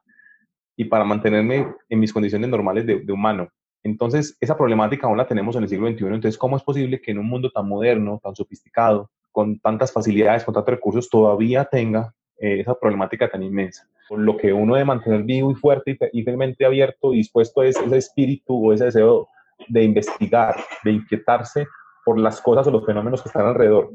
y 0.75 0.85
para 0.85 1.03
mantenerme 1.03 1.73
en 1.89 1.99
mis 1.99 2.13
condiciones 2.13 2.49
normales 2.49 2.85
de, 2.85 2.99
de 2.99 3.11
humano. 3.11 3.49
Entonces, 3.89 4.37
esa 4.41 4.57
problemática 4.57 5.07
aún 5.07 5.17
la 5.17 5.27
tenemos 5.27 5.55
en 5.55 5.63
el 5.63 5.69
siglo 5.69 5.87
XXI. 5.87 6.05
Entonces, 6.05 6.37
¿cómo 6.37 6.57
es 6.57 6.63
posible 6.63 7.01
que 7.01 7.11
en 7.11 7.19
un 7.19 7.27
mundo 7.27 7.49
tan 7.49 7.67
moderno, 7.67 8.19
tan 8.21 8.35
sofisticado, 8.35 9.09
con 9.31 9.59
tantas 9.59 9.91
facilidades, 9.91 10.43
con 10.43 10.53
tantos 10.53 10.73
recursos, 10.73 11.09
todavía 11.09 11.65
tenga 11.65 12.13
eh, 12.39 12.59
esa 12.61 12.75
problemática 12.75 13.29
tan 13.29 13.43
inmensa? 13.43 13.87
Lo 14.09 14.37
que 14.37 14.53
uno 14.53 14.75
debe 14.75 14.85
mantener 14.85 15.23
vivo 15.23 15.51
y 15.51 15.55
fuerte 15.55 15.97
y, 16.11 16.23
firmemente 16.23 16.65
abierto 16.65 17.13
y 17.13 17.17
dispuesto 17.17 17.63
es 17.63 17.77
ese 17.77 17.97
espíritu 17.97 18.67
o 18.67 18.73
ese 18.73 18.85
deseo 18.85 19.27
de 19.67 19.83
investigar, 19.83 20.55
de 20.83 20.91
inquietarse 20.91 21.67
por 22.05 22.19
las 22.19 22.41
cosas 22.41 22.67
o 22.67 22.71
los 22.71 22.85
fenómenos 22.85 23.21
que 23.21 23.29
están 23.29 23.45
alrededor. 23.45 23.91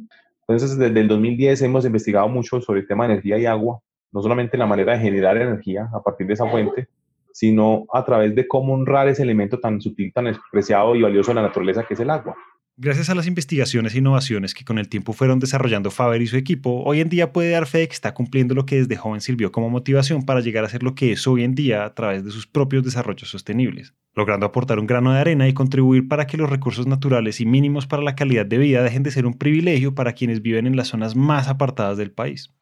Entonces, 0.47 0.77
desde 0.77 1.01
el 1.01 1.09
2010 1.09 1.63
hemos 1.63 1.85
investigado 1.85 2.29
mucho 2.29 2.61
sobre 2.61 2.81
el 2.81 2.87
tema 2.87 3.07
de 3.07 3.15
energía 3.15 3.39
y 3.39 3.47
agua, 3.47 3.81
no 4.11 4.21
solamente 4.23 4.59
la 4.59 4.67
manera 4.67 4.93
de 4.93 5.01
generar 5.01 5.37
energía 5.37 5.89
a 5.95 6.03
partir 6.03 6.27
de 6.27 6.35
esa 6.35 6.47
fuente, 6.47 6.89
sino 7.33 7.87
a 7.93 8.05
través 8.05 8.35
de 8.35 8.47
cómo 8.47 8.75
honrar 8.75 9.09
ese 9.09 9.23
elemento 9.23 9.59
tan 9.59 9.81
sutil, 9.81 10.13
tan 10.13 10.27
despreciado 10.27 10.95
y 10.95 11.03
valioso 11.03 11.31
de 11.31 11.37
la 11.37 11.43
naturaleza 11.43 11.85
que 11.85 11.95
es 11.95 12.01
el 12.01 12.11
agua. 12.11 12.37
Gracias 12.79 13.11
a 13.11 13.15
las 13.15 13.27
investigaciones 13.27 13.95
e 13.95 13.99
innovaciones 13.99 14.55
que 14.55 14.65
con 14.65 14.79
el 14.79 14.89
tiempo 14.89 15.13
fueron 15.13 15.39
desarrollando 15.39 15.91
Faber 15.91 16.23
y 16.23 16.27
su 16.27 16.39
equipo, 16.39 16.83
hoy 16.85 17.01
en 17.01 17.11
día 17.11 17.31
puede 17.31 17.51
dar 17.51 17.67
fe 17.67 17.79
de 17.79 17.89
que 17.89 17.95
está 17.95 18.15
cumpliendo 18.15 18.55
lo 18.55 18.65
que 18.65 18.77
desde 18.77 18.97
joven 18.97 19.21
sirvió 19.21 19.53
como 19.53 19.69
motivación 19.69 20.23
para 20.23 20.41
llegar 20.41 20.65
a 20.65 20.71
ser 20.71 20.83
lo 20.83 20.95
que 20.95 21.13
es 21.13 21.27
hoy 21.27 21.45
en 21.45 21.55
día 21.55 21.85
a 21.85 21.95
través 21.95 22.25
de 22.25 22.31
sus 22.31 22.47
propios 22.47 22.83
desarrollos 22.83 23.29
sostenibles, 23.29 23.93
logrando 24.15 24.47
aportar 24.47 24.79
un 24.79 24.87
grano 24.87 25.13
de 25.13 25.21
arena 25.21 25.49
y 25.49 25.53
contribuir 25.53 26.09
para 26.09 26.27
que 26.27 26.39
los 26.39 26.49
recursos 26.49 26.87
naturales 26.87 27.43
y 27.43 27.47
mínimos 27.47 27.87
para 27.87 28.03
la 28.03 28.15
calidad 28.15 28.47
de 28.47 28.57
vida 28.57 28.83
dejen 28.83 29.03
de 29.03 29.11
ser 29.11 29.27
un 29.27 29.35
privilegio 29.35 29.95
para 29.95 30.15
quienes 30.15 30.41
viven 30.41 30.67
en 30.67 30.75
las 30.75 30.89
zonas 30.89 31.15
más 31.15 31.49
apartadas 31.49 31.99
del 31.99 32.11
país. 32.11 32.55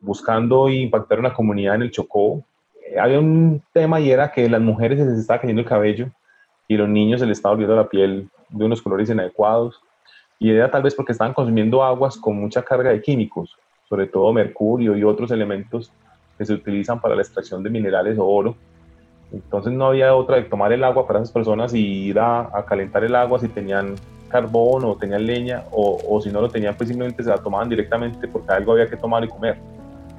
Buscando 0.00 0.70
impactar 0.70 1.20
una 1.20 1.34
comunidad 1.34 1.74
en 1.74 1.82
el 1.82 1.90
Chocó, 1.90 2.47
había 3.00 3.18
un 3.18 3.62
tema 3.72 4.00
y 4.00 4.10
era 4.10 4.30
que 4.30 4.48
las 4.48 4.60
mujeres 4.60 4.98
se 4.98 5.04
les 5.06 5.18
estaba 5.18 5.40
cayendo 5.40 5.62
el 5.62 5.68
cabello 5.68 6.10
y 6.66 6.76
los 6.76 6.88
niños 6.88 7.20
se 7.20 7.26
les 7.26 7.38
estaba 7.38 7.54
volviendo 7.54 7.76
la 7.76 7.88
piel 7.88 8.28
de 8.50 8.64
unos 8.64 8.82
colores 8.82 9.10
inadecuados. 9.10 9.80
Y 10.38 10.50
era 10.50 10.70
tal 10.70 10.82
vez 10.82 10.94
porque 10.94 11.12
estaban 11.12 11.34
consumiendo 11.34 11.82
aguas 11.82 12.16
con 12.16 12.36
mucha 12.36 12.62
carga 12.62 12.90
de 12.90 13.02
químicos, 13.02 13.56
sobre 13.88 14.06
todo 14.06 14.32
mercurio 14.32 14.96
y 14.96 15.02
otros 15.02 15.30
elementos 15.30 15.90
que 16.36 16.44
se 16.44 16.52
utilizan 16.52 17.00
para 17.00 17.16
la 17.16 17.22
extracción 17.22 17.62
de 17.62 17.70
minerales 17.70 18.18
o 18.18 18.26
oro. 18.26 18.56
Entonces 19.32 19.72
no 19.72 19.86
había 19.86 20.14
otra 20.14 20.36
de 20.36 20.42
tomar 20.42 20.72
el 20.72 20.84
agua 20.84 21.06
para 21.06 21.20
esas 21.20 21.32
personas 21.32 21.74
y 21.74 21.80
ir 21.80 22.18
a, 22.20 22.64
calentar 22.66 23.02
el 23.04 23.14
agua 23.14 23.38
si 23.38 23.48
tenían 23.48 23.96
carbón 24.28 24.84
o 24.84 24.94
tenían 24.96 25.26
leña 25.26 25.64
o, 25.72 25.98
o 26.06 26.20
si 26.20 26.30
no 26.30 26.40
lo 26.40 26.48
tenían 26.50 26.76
pues 26.76 26.88
simplemente 26.88 27.22
se 27.22 27.30
la 27.30 27.38
tomaban 27.38 27.68
directamente 27.68 28.28
porque 28.28 28.52
algo 28.52 28.72
había 28.72 28.88
que 28.88 28.96
tomar 28.96 29.24
y 29.24 29.28
comer 29.28 29.56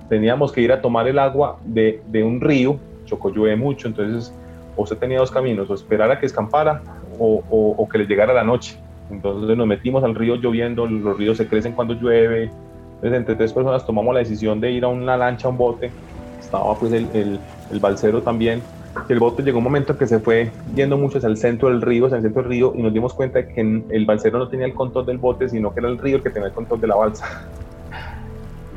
teníamos 0.10 0.51
que 0.51 0.62
ir 0.62 0.72
a 0.72 0.82
tomar 0.82 1.08
el 1.08 1.20
agua 1.20 1.58
de, 1.63 2.01
de 2.08 2.24
un 2.24 2.42
río, 2.42 2.78
Chocó 3.06 3.30
llueve 3.30 3.56
mucho, 3.56 3.88
entonces 3.88 4.34
o 4.75 4.84
usted 4.84 4.98
tenía 4.98 5.20
dos 5.20 5.32
caminos, 5.32 5.70
o 5.70 5.74
esperar 5.74 6.12
a 6.12 6.20
que 6.20 6.25
escampara 6.25 6.82
o, 7.18 7.44
o, 7.50 7.89
que 7.89 7.98
le 7.98 8.06
llegara 8.06 8.34
la 8.34 8.44
noche. 8.44 8.78
Entonces 9.12 9.58
nos 9.58 9.68
metimos 9.68 10.04
al 10.04 10.16
río 10.16 10.36
lloviendo, 10.36 10.86
los 10.86 11.18
ríos 11.18 11.38
se 11.38 11.48
crecen 11.48 11.74
cuando 11.74 11.96
llueve. 11.96 12.51
Entonces 12.96 13.18
entre 13.18 13.36
tres 13.36 13.51
personas 13.51 13.86
tomamos 13.86 14.13
la 14.13 14.20
decisión 14.20 14.62
de 14.62 14.72
ir 14.72 14.84
a 14.84 14.88
una 14.88 15.18
lancha, 15.18 15.50
un 15.50 15.58
bote. 15.58 15.92
Estaba 16.39 16.75
pues 16.75 16.94
el, 16.94 17.08
el, 17.13 17.39
el 17.72 17.80
balsero 17.80 18.22
también. 18.22 18.62
El 19.10 19.20
bote 19.20 19.44
llegó 19.44 19.58
un 19.58 19.63
momento 19.63 19.98
que 19.98 20.08
se 20.08 20.20
fue 20.20 20.51
yendo 20.75 20.98
mucho 20.98 21.18
hacia 21.18 21.30
el 21.30 21.38
centro 21.38 21.70
del 21.70 21.82
río, 21.82 22.06
hacia 22.06 22.18
el 22.18 22.24
centro 22.24 22.44
del 22.44 22.51
río, 22.51 22.74
y 22.75 22.82
nos 22.82 22.94
dimos 22.94 23.13
cuenta 23.13 23.39
de 23.39 23.48
que 23.48 23.62
el 23.62 24.06
balsero 24.06 24.39
no 24.39 24.48
tenía 24.48 24.66
el 24.66 24.74
control 24.74 25.06
del 25.06 25.18
bote, 25.18 25.50
sino 25.50 25.74
que 25.74 25.80
era 25.80 25.89
el 25.89 25.98
río 25.98 26.18
el 26.18 26.24
que 26.24 26.30
tenía 26.30 26.48
el 26.48 26.54
control 26.54 26.80
de 26.80 26.88
la 26.88 26.96
balsa 26.96 27.48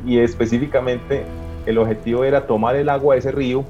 y 0.05 0.19
específicamente 0.19 1.23
el 1.65 1.77
objetivo 1.77 2.23
era 2.23 2.45
tomar 2.45 2.75
el 2.75 2.89
agua 2.89 3.15
de 3.15 3.19
ese 3.19 3.31
río 3.31 3.63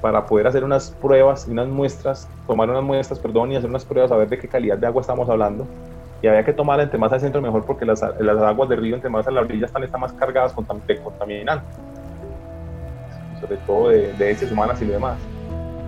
para 0.00 0.26
poder 0.26 0.46
hacer 0.46 0.62
unas 0.62 0.90
pruebas 0.90 1.48
y 1.48 1.50
unas 1.50 1.68
muestras, 1.68 2.28
tomar 2.46 2.70
unas 2.70 2.82
muestras, 2.82 3.18
perdón, 3.18 3.52
y 3.52 3.56
hacer 3.56 3.68
unas 3.68 3.84
pruebas 3.84 4.12
a 4.12 4.16
ver 4.16 4.28
de 4.28 4.38
qué 4.38 4.46
calidad 4.46 4.78
de 4.78 4.86
agua 4.86 5.00
estamos 5.00 5.28
hablando. 5.28 5.66
Y 6.22 6.28
había 6.28 6.44
que 6.44 6.52
tomarla 6.52 6.84
entre 6.84 6.98
más 6.98 7.12
al 7.12 7.20
centro 7.20 7.42
mejor 7.42 7.64
porque 7.64 7.84
las, 7.84 8.02
las 8.20 8.38
aguas 8.38 8.68
del 8.68 8.80
río 8.80 8.94
entre 8.94 9.10
más 9.10 9.26
a 9.26 9.30
la 9.30 9.40
orilla 9.40 9.66
están, 9.66 9.82
están 9.82 10.00
más 10.00 10.12
cargadas 10.12 10.52
con 10.52 10.64
contaminantes, 10.64 11.76
sobre 13.40 13.56
todo 13.66 13.88
de, 13.88 14.12
de 14.12 14.30
heces 14.30 14.50
humanas 14.52 14.80
y 14.80 14.86
demás. 14.86 15.18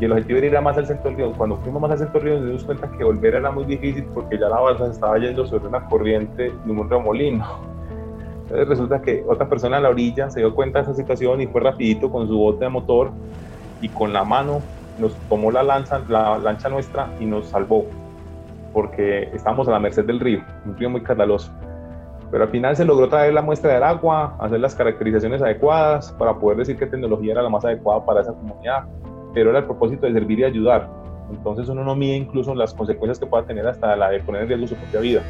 Y 0.01 0.05
el 0.05 0.13
objetivo 0.13 0.39
era 0.39 0.47
ir 0.47 0.61
más 0.61 0.77
al 0.77 0.87
centro 0.87 1.11
del 1.11 1.17
río. 1.17 1.33
Cuando 1.33 1.57
fuimos 1.57 1.81
más 1.83 1.91
al 1.93 1.99
centro 1.99 2.21
del 2.21 2.23
río 2.25 2.39
nos 2.39 2.47
dimos 2.47 2.65
cuenta 2.65 2.91
que 2.97 3.05
volver 3.05 3.35
era 3.35 3.51
muy 3.51 3.65
difícil 3.65 4.05
porque 4.15 4.39
ya 4.39 4.49
la 4.49 4.61
balsa 4.61 4.87
estaba 4.87 5.19
yendo 5.19 5.47
sobre 5.47 5.67
una 5.67 5.85
corriente 5.87 6.53
de 6.65 6.71
un 6.71 6.89
remolino 6.89 7.68
entonces 8.49 8.69
resulta 8.69 9.03
que 9.03 9.23
otra 9.29 9.47
persona 9.47 9.77
a 9.77 9.81
la 9.81 9.91
orilla 9.91 10.31
se 10.31 10.41
dio 10.41 10.55
cuenta 10.55 10.79
de 10.79 10.85
esa 10.85 10.95
situación 10.95 11.43
y 11.43 11.47
fue 11.47 11.61
rapidito 11.61 12.11
con 12.11 12.27
su 12.27 12.39
bote 12.39 12.65
de 12.65 12.71
motor 12.71 13.11
y 13.83 13.91
con 13.91 14.15
la 14.15 14.25
mano 14.25 14.63
nos 14.99 15.15
tomó 15.29 15.51
la 15.51 15.63
lancha, 15.63 16.01
la 16.09 16.39
lancha 16.39 16.71
nuestra 16.71 17.11
y 17.21 17.27
nos 17.27 17.49
salvó 17.49 17.85
porque 18.73 19.25
estábamos 19.35 19.69
a 19.69 19.73
la 19.73 19.81
merced 19.81 20.05
del 20.07 20.19
río, 20.19 20.41
un 20.65 20.77
río 20.79 20.89
muy 20.89 21.03
caudaloso. 21.03 21.53
Pero 22.31 22.45
al 22.45 22.51
final 22.51 22.75
se 22.75 22.85
logró 22.85 23.09
traer 23.09 23.35
la 23.35 23.43
muestra 23.43 23.75
del 23.75 23.83
agua, 23.83 24.37
hacer 24.39 24.61
las 24.61 24.75
caracterizaciones 24.75 25.43
adecuadas 25.43 26.13
para 26.13 26.35
poder 26.39 26.59
decir 26.59 26.79
qué 26.79 26.87
tecnología 26.87 27.33
era 27.33 27.43
la 27.43 27.49
más 27.49 27.65
adecuada 27.65 28.05
para 28.05 28.21
esa 28.21 28.33
comunidad. 28.33 28.85
Pero 29.35 29.51
era 29.51 29.61
el 29.61 29.65
propósito 29.65 30.07
de 30.07 30.13
servir 30.13 30.41
y 30.41 30.45
ayudar. 30.45 30.89
Entonces 31.31 31.69
uno 31.69 31.85
no 31.85 31.95
mide 31.95 32.17
incluso 32.17 32.55
las 32.55 32.75
consecuencias 32.75 33.19
que 33.19 33.27
pueda 33.27 33.45
tener 33.45 33.67
hasta 33.67 33.95
la 33.97 34.11
de 34.11 34.21
poner 34.21 34.43
en 34.43 34.49
riesgo 34.49 34.69
su 34.69 34.75
propia 34.77 35.01
vida. 35.01 35.23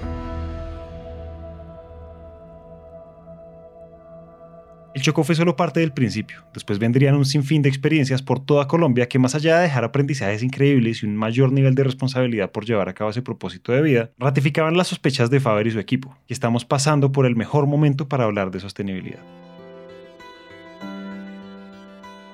El 5.08 5.12
Chocó 5.12 5.24
fue 5.24 5.36
solo 5.36 5.56
parte 5.56 5.80
del 5.80 5.94
principio. 5.94 6.44
Después 6.52 6.78
vendrían 6.78 7.14
un 7.14 7.24
sinfín 7.24 7.62
de 7.62 7.70
experiencias 7.70 8.20
por 8.20 8.40
toda 8.40 8.68
Colombia 8.68 9.08
que 9.08 9.18
más 9.18 9.34
allá 9.34 9.56
de 9.56 9.62
dejar 9.62 9.82
aprendizajes 9.82 10.42
increíbles 10.42 11.02
y 11.02 11.06
un 11.06 11.16
mayor 11.16 11.50
nivel 11.50 11.74
de 11.74 11.82
responsabilidad 11.82 12.52
por 12.52 12.66
llevar 12.66 12.90
a 12.90 12.92
cabo 12.92 13.08
ese 13.08 13.22
propósito 13.22 13.72
de 13.72 13.80
vida, 13.80 14.10
ratificaban 14.18 14.76
las 14.76 14.88
sospechas 14.88 15.30
de 15.30 15.40
Faber 15.40 15.66
y 15.66 15.70
su 15.70 15.78
equipo, 15.78 16.14
y 16.26 16.34
estamos 16.34 16.66
pasando 16.66 17.10
por 17.10 17.24
el 17.24 17.36
mejor 17.36 17.66
momento 17.66 18.06
para 18.06 18.24
hablar 18.24 18.50
de 18.50 18.60
sostenibilidad. 18.60 19.37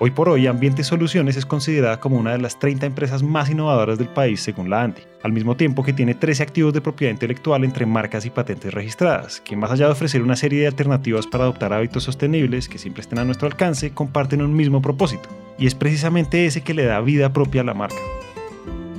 Hoy 0.01 0.11
por 0.11 0.29
hoy, 0.29 0.49
Ambiente 0.49 0.83
Soluciones 0.83 1.37
es 1.37 1.47
considerada 1.47 2.01
como 2.01 2.17
una 2.19 2.33
de 2.33 2.39
las 2.39 2.59
30 2.59 2.85
empresas 2.85 3.23
más 3.23 3.49
innovadoras 3.49 3.97
del 3.97 4.09
país 4.09 4.41
según 4.41 4.69
la 4.69 4.83
ANDI, 4.83 5.03
al 5.23 5.33
mismo 5.33 5.57
tiempo 5.57 5.85
que 5.85 5.93
tiene 5.93 6.17
13 6.17 6.43
activos 6.43 6.73
de 6.73 6.81
propiedad 6.81 7.13
intelectual 7.13 7.63
entre 7.63 7.87
marcas 7.87 8.27
y 8.27 8.31
patentes 8.31 8.75
registradas, 8.75 9.41
que 9.41 9.57
más 9.57 9.71
allá 9.71 9.87
de 9.87 9.93
ofrecer 9.93 10.21
una 10.21 10.35
serie 10.35 10.63
de 10.63 10.67
alternativas 10.67 11.29
para 11.29 11.45
adoptar 11.45 11.73
hábitos 11.73 12.03
sostenibles 12.03 12.69
que 12.69 12.79
siempre 12.79 13.03
estén 13.03 13.21
a 13.21 13.25
nuestro 13.25 13.47
alcance, 13.47 13.93
comparten 13.93 14.43
un 14.43 14.57
mismo 14.57 14.83
propósito, 14.83 15.29
y 15.59 15.69
es 15.69 15.77
precisamente 15.77 16.45
ese 16.45 16.63
que 16.63 16.75
le 16.75 16.87
da 16.87 17.01
vida 17.01 17.33
propia 17.33 17.61
a 17.61 17.65
la 17.65 17.75
marca. 17.75 17.97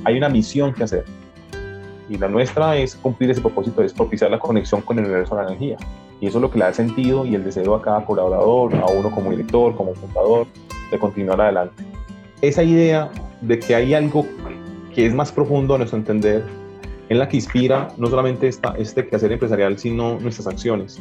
Hay 0.04 0.16
una 0.16 0.30
misión 0.30 0.72
que 0.72 0.84
hacer, 0.84 1.04
y 2.08 2.16
la 2.16 2.28
nuestra 2.28 2.74
es 2.78 2.96
cumplir 2.96 3.30
ese 3.30 3.42
propósito, 3.42 3.82
es 3.82 3.92
propiciar 3.92 4.30
la 4.30 4.38
conexión 4.38 4.80
con 4.80 4.98
el 4.98 5.04
universo 5.04 5.36
de 5.36 5.42
la 5.42 5.48
energía. 5.48 5.76
Y 6.20 6.26
eso 6.26 6.38
es 6.38 6.42
lo 6.42 6.50
que 6.50 6.58
le 6.58 6.64
da 6.64 6.72
sentido 6.72 7.26
y 7.26 7.34
el 7.34 7.44
deseo 7.44 7.74
a 7.74 7.82
cada 7.82 8.04
colaborador, 8.04 8.74
a 8.76 8.86
uno 8.86 9.10
como 9.10 9.30
director, 9.30 9.76
como 9.76 9.94
fundador, 9.94 10.46
de 10.90 10.98
continuar 10.98 11.40
adelante. 11.40 11.84
Esa 12.40 12.62
idea 12.62 13.10
de 13.40 13.58
que 13.58 13.74
hay 13.74 13.94
algo 13.94 14.26
que 14.94 15.06
es 15.06 15.14
más 15.14 15.30
profundo 15.30 15.74
a 15.74 15.78
nuestro 15.78 15.98
entender, 15.98 16.42
en 17.08 17.18
la 17.18 17.28
que 17.28 17.36
inspira 17.36 17.88
no 17.98 18.08
solamente 18.08 18.48
esta, 18.48 18.74
este 18.78 19.06
quehacer 19.06 19.30
empresarial, 19.32 19.78
sino 19.78 20.18
nuestras 20.18 20.46
acciones. 20.46 21.00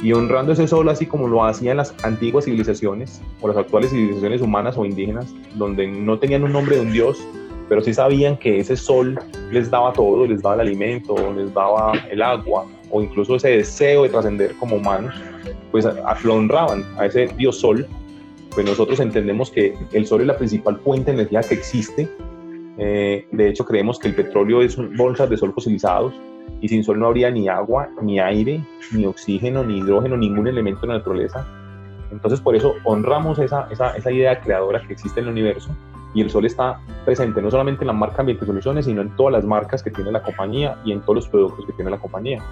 Y 0.00 0.12
honrando 0.12 0.52
ese 0.52 0.68
sol 0.68 0.88
así 0.88 1.06
como 1.06 1.26
lo 1.26 1.44
hacían 1.44 1.78
las 1.78 1.94
antiguas 2.04 2.44
civilizaciones 2.44 3.20
o 3.40 3.48
las 3.48 3.56
actuales 3.56 3.90
civilizaciones 3.90 4.40
humanas 4.42 4.76
o 4.76 4.84
indígenas, 4.84 5.34
donde 5.54 5.88
no 5.88 6.18
tenían 6.18 6.44
un 6.44 6.52
nombre 6.52 6.76
de 6.76 6.82
un 6.82 6.92
dios, 6.92 7.18
pero 7.68 7.80
sí 7.80 7.92
sabían 7.92 8.36
que 8.36 8.60
ese 8.60 8.76
sol 8.76 9.18
les 9.50 9.70
daba 9.70 9.92
todo, 9.92 10.26
les 10.26 10.42
daba 10.42 10.56
el 10.56 10.60
alimento, 10.62 11.14
les 11.32 11.52
daba 11.52 11.92
el 12.10 12.22
agua, 12.22 12.66
o 12.90 13.02
incluso 13.02 13.36
ese 13.36 13.48
deseo 13.48 14.02
de 14.04 14.08
trascender 14.08 14.54
como 14.56 14.76
humanos, 14.76 15.14
pues 15.70 15.86
lo 16.24 16.34
honraban 16.34 16.84
a 16.98 17.06
ese 17.06 17.28
dios 17.36 17.58
sol 17.58 17.86
pues 18.58 18.66
nosotros 18.66 18.98
entendemos 18.98 19.52
que 19.52 19.72
el 19.92 20.04
sol 20.04 20.22
es 20.22 20.26
la 20.26 20.36
principal 20.36 20.78
fuente 20.78 21.12
de 21.12 21.18
energía 21.18 21.42
que 21.42 21.54
existe. 21.54 22.08
Eh, 22.78 23.24
de 23.30 23.48
hecho, 23.48 23.64
creemos 23.64 24.00
que 24.00 24.08
el 24.08 24.16
petróleo 24.16 24.62
es 24.62 24.76
bolsas 24.96 25.30
de 25.30 25.36
sol 25.36 25.52
fosilizados 25.52 26.12
y 26.60 26.66
sin 26.66 26.82
sol 26.82 26.98
no 26.98 27.06
habría 27.06 27.30
ni 27.30 27.48
agua, 27.48 27.88
ni 28.02 28.18
aire, 28.18 28.60
ni 28.90 29.06
oxígeno, 29.06 29.62
ni 29.62 29.78
hidrógeno, 29.78 30.16
ningún 30.16 30.48
elemento 30.48 30.80
de 30.80 30.88
la 30.88 30.94
naturaleza. 30.94 31.46
Entonces, 32.10 32.40
por 32.40 32.56
eso 32.56 32.74
honramos 32.82 33.38
esa, 33.38 33.68
esa, 33.70 33.96
esa 33.96 34.10
idea 34.10 34.40
creadora 34.40 34.82
que 34.84 34.94
existe 34.94 35.20
en 35.20 35.26
el 35.26 35.32
universo 35.32 35.70
y 36.14 36.22
el 36.22 36.28
sol 36.28 36.46
está 36.46 36.80
presente 37.04 37.40
no 37.40 37.50
solamente 37.52 37.82
en 37.82 37.88
la 37.88 37.92
marca 37.92 38.22
Ambiente 38.22 38.44
Soluciones, 38.44 38.86
sino 38.86 39.02
en 39.02 39.14
todas 39.14 39.34
las 39.34 39.44
marcas 39.44 39.84
que 39.84 39.90
tiene 39.92 40.10
la 40.10 40.22
compañía 40.22 40.78
y 40.84 40.90
en 40.90 41.00
todos 41.02 41.14
los 41.14 41.28
productos 41.28 41.66
que 41.66 41.72
tiene 41.74 41.90
la 41.92 41.98
compañía. 41.98 42.42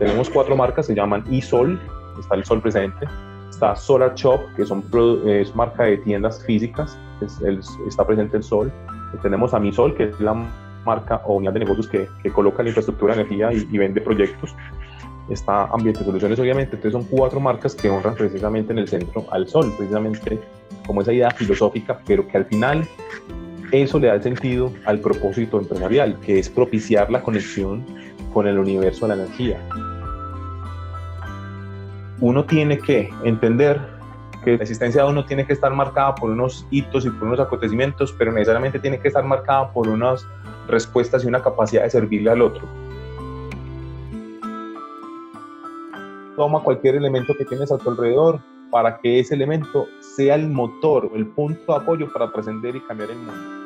Tenemos 0.00 0.28
cuatro 0.28 0.56
marcas, 0.56 0.86
se 0.86 0.94
llaman 0.94 1.22
iSol, 1.30 1.78
está 2.18 2.34
el 2.34 2.44
sol 2.44 2.60
presente, 2.60 3.06
Está 3.50 3.76
Solar 3.76 4.14
Shop, 4.14 4.40
que 4.56 4.64
son, 4.64 4.82
es 5.26 5.54
marca 5.54 5.84
de 5.84 5.98
tiendas 5.98 6.42
físicas, 6.46 6.96
está 7.86 8.06
presente 8.06 8.38
el 8.38 8.42
sol. 8.42 8.72
tenemos 9.20 9.52
a 9.52 9.60
Sol, 9.72 9.94
que 9.94 10.04
es 10.04 10.18
la 10.20 10.34
marca 10.86 11.20
o 11.26 11.34
unidad 11.34 11.52
de 11.52 11.60
negocios 11.60 11.86
que, 11.86 12.08
que 12.22 12.30
coloca 12.30 12.62
la 12.62 12.70
infraestructura 12.70 13.14
de 13.14 13.20
energía 13.20 13.52
y, 13.52 13.76
vende 13.76 14.00
proyectos. 14.00 14.56
Está 15.28 15.64
Ambiente 15.66 16.02
Soluciones, 16.02 16.38
obviamente. 16.38 16.76
Entonces 16.76 16.92
son 16.92 17.04
cuatro 17.10 17.38
marcas 17.38 17.74
que 17.74 17.90
honran 17.90 18.14
precisamente 18.14 18.72
en 18.72 18.78
el 18.78 18.88
centro 18.88 19.26
al 19.30 19.46
sol, 19.46 19.70
precisamente 19.76 20.40
como 20.86 21.02
esa 21.02 21.12
idea 21.12 21.30
filosófica, 21.30 22.00
pero 22.06 22.26
que 22.26 22.38
al 22.38 22.46
final 22.46 22.88
eso 23.72 23.98
le 23.98 24.06
da 24.06 24.14
el 24.14 24.22
sentido 24.22 24.72
al 24.86 25.00
propósito 25.00 25.58
empresarial, 25.58 26.18
que 26.20 26.38
es 26.38 26.48
propiciar 26.48 27.10
la 27.10 27.20
conexión 27.20 27.84
con 28.32 28.46
el 28.46 28.58
universo 28.58 29.06
de 29.06 29.16
la 29.16 29.24
energía 29.24 29.60
uno 32.20 32.44
tiene 32.44 32.78
que 32.78 33.12
entender 33.24 33.80
que 34.44 34.56
la 34.56 34.62
existencia 34.62 35.04
de 35.04 35.10
uno 35.10 35.24
tiene 35.24 35.46
que 35.46 35.52
estar 35.52 35.72
marcada 35.72 36.14
por 36.14 36.30
unos 36.30 36.66
hitos 36.70 37.04
y 37.04 37.10
por 37.10 37.28
unos 37.28 37.40
acontecimientos, 37.40 38.14
pero 38.18 38.32
necesariamente 38.32 38.78
tiene 38.78 38.98
que 38.98 39.08
estar 39.08 39.24
marcada 39.24 39.72
por 39.72 39.88
unas 39.88 40.26
respuestas 40.66 41.24
y 41.24 41.28
una 41.28 41.42
capacidad 41.42 41.82
de 41.82 41.90
servirle 41.90 42.30
al 42.30 42.42
otro. 42.42 42.62
Toma 46.36 46.60
cualquier 46.62 46.96
elemento 46.96 47.34
que 47.36 47.44
tienes 47.44 47.70
a 47.70 47.78
tu 47.78 47.90
alrededor 47.90 48.40
para 48.70 48.98
que 48.98 49.18
ese 49.18 49.34
elemento 49.34 49.86
sea 50.00 50.36
el 50.36 50.48
motor 50.48 51.10
el 51.14 51.26
punto 51.26 51.72
de 51.72 51.82
apoyo 51.82 52.12
para 52.12 52.32
trascender 52.32 52.76
y 52.76 52.80
cambiar 52.80 53.10
el 53.10 53.18
mundo. 53.18 53.59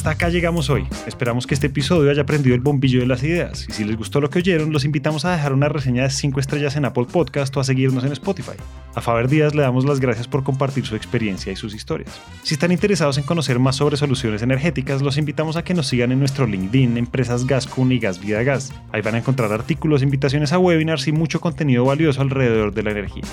Hasta 0.00 0.12
acá 0.12 0.30
llegamos 0.30 0.70
hoy. 0.70 0.86
Esperamos 1.06 1.46
que 1.46 1.52
este 1.52 1.66
episodio 1.66 2.10
haya 2.10 2.24
prendido 2.24 2.54
el 2.54 2.62
bombillo 2.62 3.00
de 3.00 3.06
las 3.06 3.22
ideas. 3.22 3.66
Y 3.68 3.72
si 3.72 3.84
les 3.84 3.98
gustó 3.98 4.22
lo 4.22 4.30
que 4.30 4.38
oyeron, 4.38 4.72
los 4.72 4.86
invitamos 4.86 5.26
a 5.26 5.32
dejar 5.32 5.52
una 5.52 5.68
reseña 5.68 6.04
de 6.04 6.08
5 6.08 6.40
estrellas 6.40 6.74
en 6.76 6.86
Apple 6.86 7.04
Podcast 7.04 7.54
o 7.54 7.60
a 7.60 7.64
seguirnos 7.64 8.02
en 8.04 8.12
Spotify. 8.12 8.56
A 8.94 9.02
Faber 9.02 9.28
Díaz 9.28 9.54
le 9.54 9.60
damos 9.60 9.84
las 9.84 10.00
gracias 10.00 10.26
por 10.26 10.42
compartir 10.42 10.86
su 10.86 10.96
experiencia 10.96 11.52
y 11.52 11.56
sus 11.56 11.74
historias. 11.74 12.18
Si 12.42 12.54
están 12.54 12.72
interesados 12.72 13.18
en 13.18 13.24
conocer 13.24 13.58
más 13.58 13.76
sobre 13.76 13.98
soluciones 13.98 14.40
energéticas, 14.40 15.02
los 15.02 15.18
invitamos 15.18 15.56
a 15.56 15.64
que 15.64 15.74
nos 15.74 15.88
sigan 15.88 16.12
en 16.12 16.18
nuestro 16.18 16.46
LinkedIn, 16.46 16.96
Empresas 16.96 17.46
Gascun 17.46 17.92
y 17.92 17.98
Gas 17.98 18.20
Vida 18.20 18.42
Gas. 18.42 18.72
Ahí 18.92 19.02
van 19.02 19.16
a 19.16 19.18
encontrar 19.18 19.52
artículos, 19.52 20.02
invitaciones 20.02 20.54
a 20.54 20.58
webinars 20.58 21.08
y 21.08 21.12
mucho 21.12 21.42
contenido 21.42 21.84
valioso 21.84 22.22
alrededor 22.22 22.72
de 22.72 22.82
la 22.84 22.92
energía. 22.92 23.24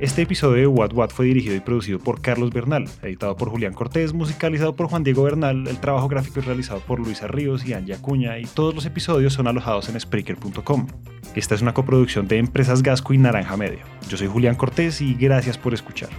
Este 0.00 0.22
episodio 0.22 0.56
de 0.56 0.66
What 0.66 0.92
What 0.92 1.10
fue 1.10 1.26
dirigido 1.26 1.54
y 1.54 1.60
producido 1.60 2.00
por 2.00 2.20
Carlos 2.20 2.50
Bernal, 2.52 2.88
editado 3.02 3.36
por 3.36 3.48
Julián 3.48 3.74
Cortés, 3.74 4.12
musicalizado 4.12 4.74
por 4.74 4.88
Juan 4.88 5.04
Diego 5.04 5.22
Bernal, 5.22 5.68
el 5.68 5.78
trabajo 5.78 6.08
gráfico 6.08 6.40
es 6.40 6.46
realizado 6.46 6.80
por 6.80 6.98
Luisa 6.98 7.28
Ríos 7.28 7.64
y 7.64 7.74
Anja 7.74 7.94
Acuña 7.94 8.38
y 8.38 8.44
todos 8.44 8.74
los 8.74 8.86
episodios 8.86 9.34
son 9.34 9.46
alojados 9.46 9.88
en 9.88 9.98
Spreaker.com. 9.98 10.88
Esta 11.36 11.54
es 11.54 11.62
una 11.62 11.74
coproducción 11.74 12.26
de 12.26 12.38
Empresas 12.38 12.82
Gasco 12.82 13.14
y 13.14 13.18
Naranja 13.18 13.56
Media. 13.56 13.84
Yo 14.08 14.16
soy 14.16 14.26
Julián 14.26 14.56
Cortés 14.56 15.00
y 15.00 15.14
gracias 15.14 15.58
por 15.58 15.74
escuchar. 15.74 16.10